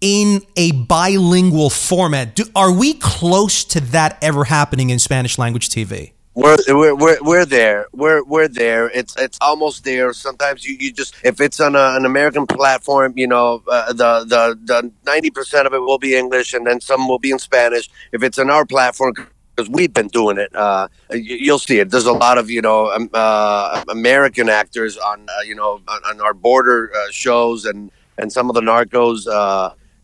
[0.00, 2.34] in a bilingual format?
[2.34, 6.12] Do, are we close to that ever happening in Spanish language TV?
[6.34, 7.86] We're, we're, we're, we're there.
[7.92, 8.88] We're, we're there.
[8.88, 10.12] It's it's almost there.
[10.12, 14.24] Sometimes you, you just if it's on a, an American platform, you know, uh, the
[14.24, 17.40] the the ninety percent of it will be English, and then some will be in
[17.40, 17.90] Spanish.
[18.12, 19.14] If it's on our platform,
[19.56, 21.90] because we've been doing it, uh, you, you'll see it.
[21.90, 26.00] There's a lot of you know um, uh, American actors on uh, you know on,
[26.04, 29.26] on our border uh, shows, and and some of the narcos.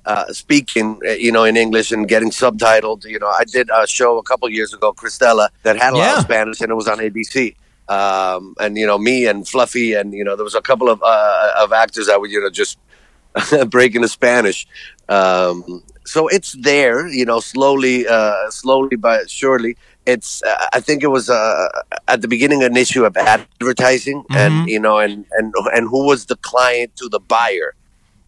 [0.07, 3.05] Uh, speaking, uh, you know, in English and getting subtitled.
[3.05, 6.19] You know, I did a show a couple years ago, Cristela, that had a lot
[6.19, 7.57] of Spanish, and it was on ABC.
[7.89, 11.03] Um, and you know, me and Fluffy, and you know, there was a couple of
[11.03, 12.79] uh, of actors that were you know just
[13.69, 14.67] breaking the Spanish.
[15.09, 19.77] Um, so it's there, you know, slowly, uh, slowly but surely.
[20.05, 20.41] It's.
[20.45, 21.69] Uh, I think it was uh,
[22.07, 26.27] at the beginning an issue of advertising, and you know, and and and who was
[26.27, 27.75] the client to the buyer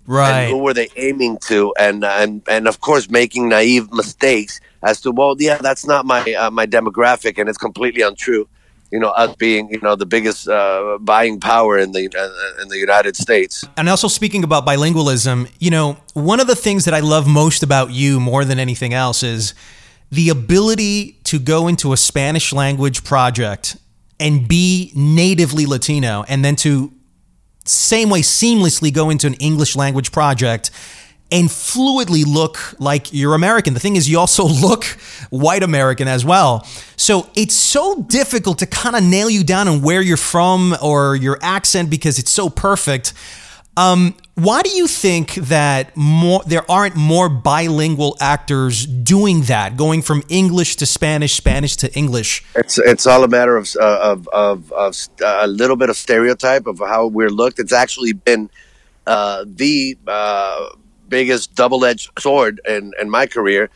[0.08, 5.00] and who were they aiming to and and and of course making naive mistakes as
[5.00, 8.48] to well yeah that's not my uh, my demographic and it's completely untrue.
[8.90, 12.68] You know us being you know the biggest uh, buying power in the uh, in
[12.68, 13.66] the United States.
[13.76, 17.62] And also speaking about bilingualism, you know, one of the things that I love most
[17.62, 19.52] about you more than anything else is
[20.10, 23.76] the ability to go into a Spanish language project
[24.18, 26.92] and be natively Latino and then to
[27.68, 30.70] same way seamlessly go into an English language project
[31.30, 33.74] and fluidly look like you're American.
[33.74, 34.84] The thing is, you also look
[35.30, 36.66] white American as well.
[36.96, 41.16] So it's so difficult to kind of nail you down on where you're from or
[41.16, 43.12] your accent because it's so perfect.
[43.78, 50.02] Um, why do you think that more there aren't more bilingual actors doing that, going
[50.02, 52.44] from English to Spanish, Spanish to English?
[52.56, 55.96] it's it's all a matter of uh, of of, of uh, a little bit of
[55.96, 58.50] stereotype of how we're looked it's actually been
[59.06, 60.70] uh, the uh,
[61.08, 63.70] biggest double-edged sword in, in my career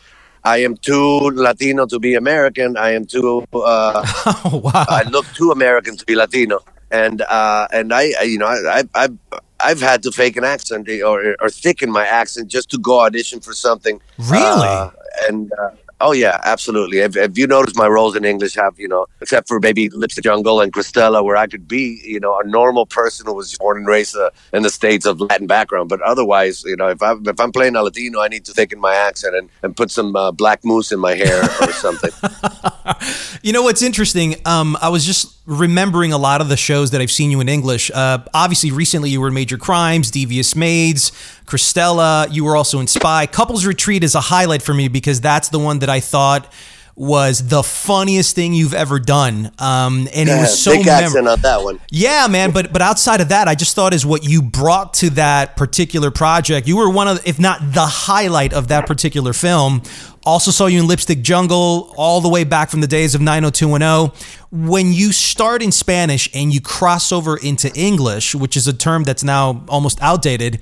[0.45, 2.77] I am too Latino to be American.
[2.77, 3.47] I am too.
[3.55, 4.03] Uh,
[4.45, 4.85] oh wow!
[4.89, 6.59] I look too American to be Latino,
[6.91, 9.17] and uh, and I, I you know I, I I've
[9.63, 13.41] I've had to fake an accent or or thicken my accent just to go audition
[13.41, 14.01] for something.
[14.19, 14.69] Really?
[14.69, 14.91] Uh,
[15.29, 16.99] and uh, oh yeah, absolutely.
[16.99, 20.25] If, if you notice, my roles in English have you know, except for maybe Lipstick
[20.25, 23.79] Jungle and Cristela, where I could be you know a normal person who was born
[23.79, 25.89] and raised uh, in the states of Latin background.
[25.89, 28.81] But otherwise, you know, if I'm if I'm playing a Latino, I need to thicken
[28.81, 32.11] my accent and, and put some uh, black mousse in my hair or something.
[33.43, 34.37] You know what's interesting?
[34.45, 37.49] Um, I was just remembering a lot of the shows that I've seen you in
[37.49, 37.91] English.
[37.93, 41.11] Uh, obviously, recently you were in Major Crimes, Devious Maids,
[41.45, 42.33] Cristela.
[42.33, 43.27] You were also in Spy.
[43.27, 46.53] Couples Retreat is a highlight for me because that's the one that I thought
[46.95, 49.51] was the funniest thing you've ever done.
[49.59, 51.81] Um, and it was so big accent on that one.
[51.91, 52.51] yeah, man.
[52.53, 56.11] But but outside of that, I just thought is what you brought to that particular
[56.11, 56.69] project.
[56.69, 59.83] You were one of, if not the highlight of that particular film.
[60.25, 64.13] Also saw you in Lipstick Jungle all the way back from the days of 90210.
[64.51, 69.05] When you start in Spanish and you cross over into English, which is a term
[69.05, 70.61] that's now almost outdated,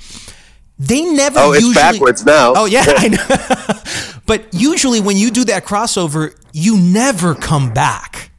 [0.78, 1.38] they never.
[1.40, 2.54] Oh, it's usually, backwards now.
[2.56, 4.20] Oh yeah, I know.
[4.26, 8.30] but usually when you do that crossover, you never come back.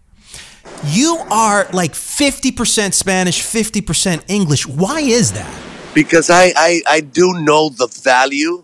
[0.86, 4.66] You are like 50% Spanish, 50% English.
[4.66, 5.72] Why is that?
[5.94, 8.64] because I, I, I do know the value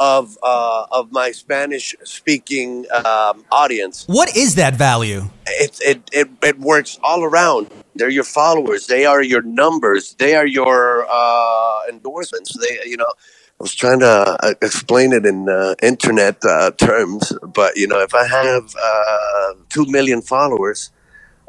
[0.00, 4.06] of uh, of my Spanish speaking um, audience.
[4.08, 5.28] What is that value?
[5.46, 7.70] It, it it it works all around.
[7.94, 8.86] They're your followers.
[8.86, 10.14] They are your numbers.
[10.14, 12.56] They are your uh, endorsements.
[12.58, 13.12] They you know.
[13.60, 18.00] I was trying to uh, explain it in uh, internet uh, terms, but you know,
[18.00, 20.90] if I have uh, two million followers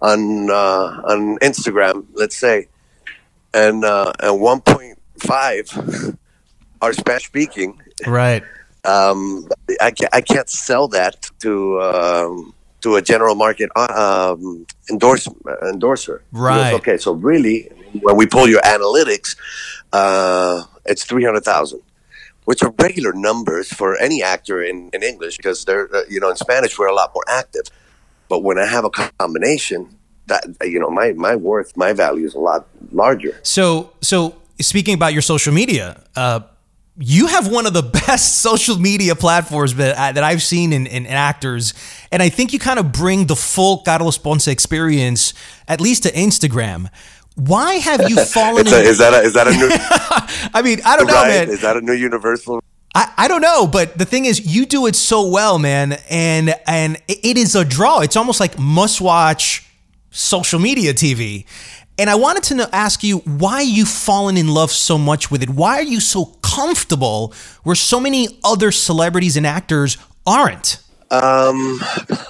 [0.01, 2.67] on uh, on Instagram, let's say,
[3.53, 5.71] and uh, and one point five
[6.81, 8.43] are Spanish speaking, Right.
[8.85, 9.47] um,
[9.79, 15.27] I, I can't sell that to um, to a general market uh, um, endorse,
[15.61, 16.23] endorser.
[16.31, 16.73] He goes, Right.
[16.73, 17.69] okay, so really,
[18.01, 19.37] when we pull your analytics,
[19.93, 21.81] uh, it's three hundred thousand,
[22.45, 26.29] which are regular numbers for any actor in, in English because they're uh, you know
[26.29, 27.63] in Spanish we're a lot more active.
[28.29, 29.89] But when I have a combination,
[30.27, 33.39] that you know my my worth, my value is a lot larger.
[33.43, 36.39] So, so speaking about your social media, uh,
[36.97, 40.87] you have one of the best social media platforms that, I- that I've seen in,
[40.87, 41.73] in, actors,
[42.11, 45.33] and I think you kind of bring the full Carlos Ponce experience,
[45.67, 46.89] at least to Instagram.
[47.35, 48.67] Why have you fallen?
[48.67, 49.69] A- is that a, is that a new?
[50.53, 51.27] I mean, I don't know, right?
[51.47, 51.49] man.
[51.49, 52.61] Is that a new universal?
[52.93, 56.53] I, I don't know, but the thing is, you do it so well, man, and
[56.67, 58.01] and it- it is a draw.
[58.01, 59.65] It's almost like must watch
[60.09, 61.45] social media TV.
[61.97, 65.43] And I wanted to know, ask you why you've fallen in love so much with
[65.43, 65.49] it.
[65.49, 67.33] Why are you so comfortable
[67.63, 70.81] where so many other celebrities and actors aren't?
[71.11, 71.77] Um,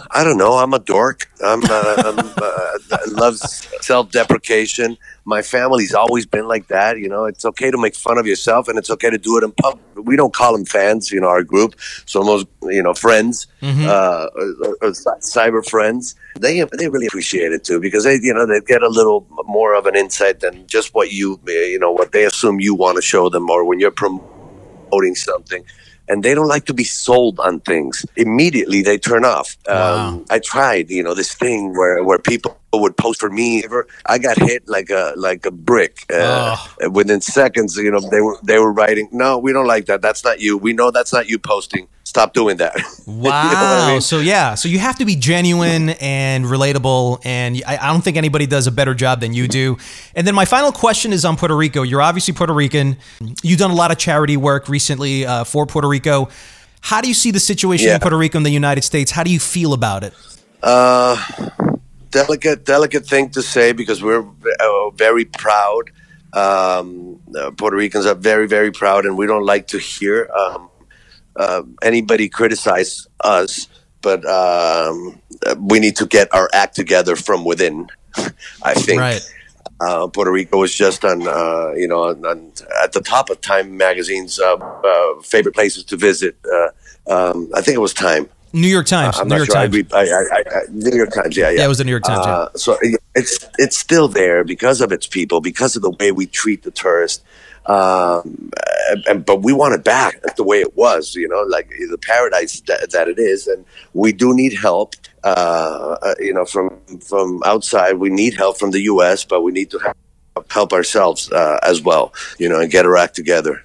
[0.09, 0.53] I don't know.
[0.57, 1.29] I'm a dork.
[1.43, 4.97] I'm, uh, I'm uh, I love self-deprecation.
[5.23, 6.97] My family's always been like that.
[6.97, 9.43] You know, it's okay to make fun of yourself, and it's okay to do it
[9.43, 9.83] in public.
[9.95, 11.75] We don't call them fans, you know, our group.
[12.07, 13.85] So most, you know, friends, Mhm.
[13.85, 18.47] uh, or, or cyber friends, they they really appreciate it too because they, you know,
[18.47, 22.13] they get a little more of an insight than just what you, you know, what
[22.13, 25.63] they assume you want to show them, or when you're promoting something
[26.11, 28.05] and they don't like to be sold on things.
[28.17, 29.55] Immediately they turn off.
[29.67, 33.63] Um, I tried, you know, this thing where, where people would post for me.
[34.05, 36.05] I got hit like a like a brick.
[36.13, 36.55] Uh,
[36.91, 40.01] Within seconds, you know, they were they were writing, "No, we don't like that.
[40.01, 40.57] That's not you.
[40.57, 41.87] We know that's not you posting.
[42.03, 42.75] Stop doing that."
[43.07, 43.99] Wow.
[43.99, 48.15] So yeah, so you have to be genuine and relatable, and I, I don't think
[48.17, 49.77] anybody does a better job than you do.
[50.15, 51.83] And then my final question is on Puerto Rico.
[51.83, 52.97] You're obviously Puerto Rican.
[53.43, 56.29] You've done a lot of charity work recently uh, for Puerto Rico.
[56.79, 57.95] How do you see the situation Yeah.
[57.95, 59.11] in Puerto Rico and the United States?
[59.11, 60.13] How do you feel about it?
[60.63, 61.17] Uh,
[62.11, 64.25] delicate, delicate thing to say because we're
[64.59, 65.91] uh, very proud.
[66.33, 70.69] Um, uh, Puerto Ricans are very, very proud, and we don't like to hear um,
[71.35, 73.67] uh, anybody criticize us.
[74.01, 75.21] But um,
[75.59, 77.87] we need to get our act together from within.
[78.63, 78.99] I think.
[78.99, 79.21] Right.
[79.79, 82.51] Uh, Puerto Rico was just on, uh, you know, on, on,
[82.83, 86.37] at the top of Time magazine's uh, uh, favorite places to visit.
[86.45, 86.67] Uh,
[87.11, 88.29] um, I think it was Time.
[88.53, 89.17] New York Times.
[89.17, 89.55] Uh, New York sure.
[89.55, 89.93] Times.
[89.93, 91.37] I, I, I, New York Times.
[91.37, 91.59] Yeah, yeah.
[91.59, 92.33] Yeah, it was the New York Times, yeah.
[92.33, 92.77] Uh, so
[93.15, 96.71] it's it's still there because of its people, because of the way we treat the
[96.71, 97.23] tourist.
[97.67, 98.51] Um,
[99.07, 102.59] and, but we want it back the way it was, you know, like the paradise
[102.61, 103.47] that, that it is.
[103.47, 107.93] And we do need help, uh, uh, you know, from from outside.
[107.93, 111.81] We need help from the U.S., but we need to help, help ourselves uh, as
[111.81, 113.63] well, you know, and get our act together.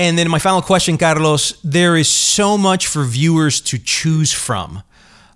[0.00, 4.82] And then my final question, Carlos, there is so much for viewers to choose from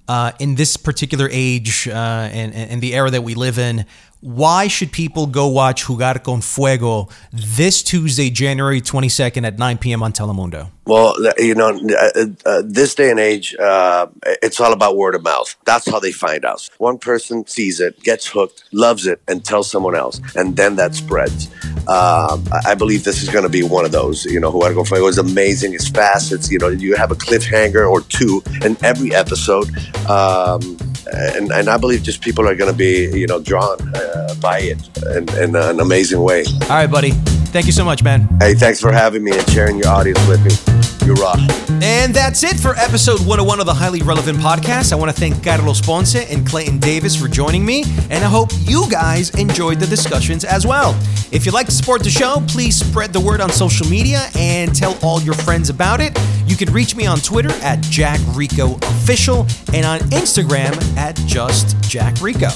[0.09, 3.85] uh, in this particular age uh, and, and the era that we live in.
[4.25, 10.03] Why should people go watch Jugar con Fuego this Tuesday, January 22nd at 9 p.m.
[10.03, 10.71] on Telemundo?
[10.87, 14.07] Well, you know, uh, uh, this day and age, uh,
[14.43, 15.55] it's all about word of mouth.
[15.67, 16.71] That's how they find us.
[16.79, 20.95] One person sees it, gets hooked, loves it, and tells someone else, and then that
[20.95, 21.49] spreads.
[21.87, 24.25] Um, I believe this is going to be one of those.
[24.25, 25.75] You know, Jugar con Fuego is amazing.
[25.75, 26.33] It's fast.
[26.33, 29.69] It's you know, you have a cliffhanger or two in every episode,
[30.09, 30.79] um,
[31.13, 34.61] and and I believe just people are going to be you know drawn uh, by
[34.61, 34.79] it
[35.17, 36.45] in, in an amazing way.
[36.63, 37.13] All right, buddy.
[37.55, 38.27] Thank you so much, man.
[38.41, 41.07] Hey, thanks for having me and sharing your audience with me.
[41.07, 41.39] You rock.
[41.85, 44.93] And that's it for episode 101 of the Highly Relevant Podcast.
[44.93, 48.51] I want to thank Carlos Ponce and Clayton Davis for joining me, and I hope
[48.63, 50.99] you guys enjoyed the discussions as well.
[51.31, 54.75] If you'd like to support the show, please spread the word on social media and
[54.75, 56.19] tell all your friends about it.
[56.47, 61.81] You can reach me on Twitter at Jack Rico Official and on Instagram at Just
[61.83, 62.49] Jack Rico.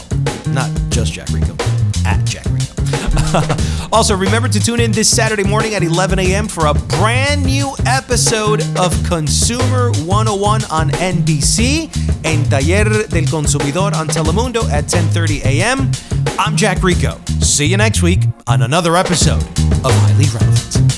[0.48, 1.54] Not just Jack Rico,
[2.04, 3.74] at Jack Rico.
[3.92, 6.48] also, remember to tune in this Saturday morning at 11 a.m.
[6.48, 11.88] for a brand new episode of Consumer 101 on NBC
[12.24, 15.90] and Taller del Consumidor on Telemundo at 10:30 a.m.
[16.38, 17.18] I'm Jack Rico.
[17.40, 19.42] See you next week on another episode
[19.84, 20.97] of Highly Relevant.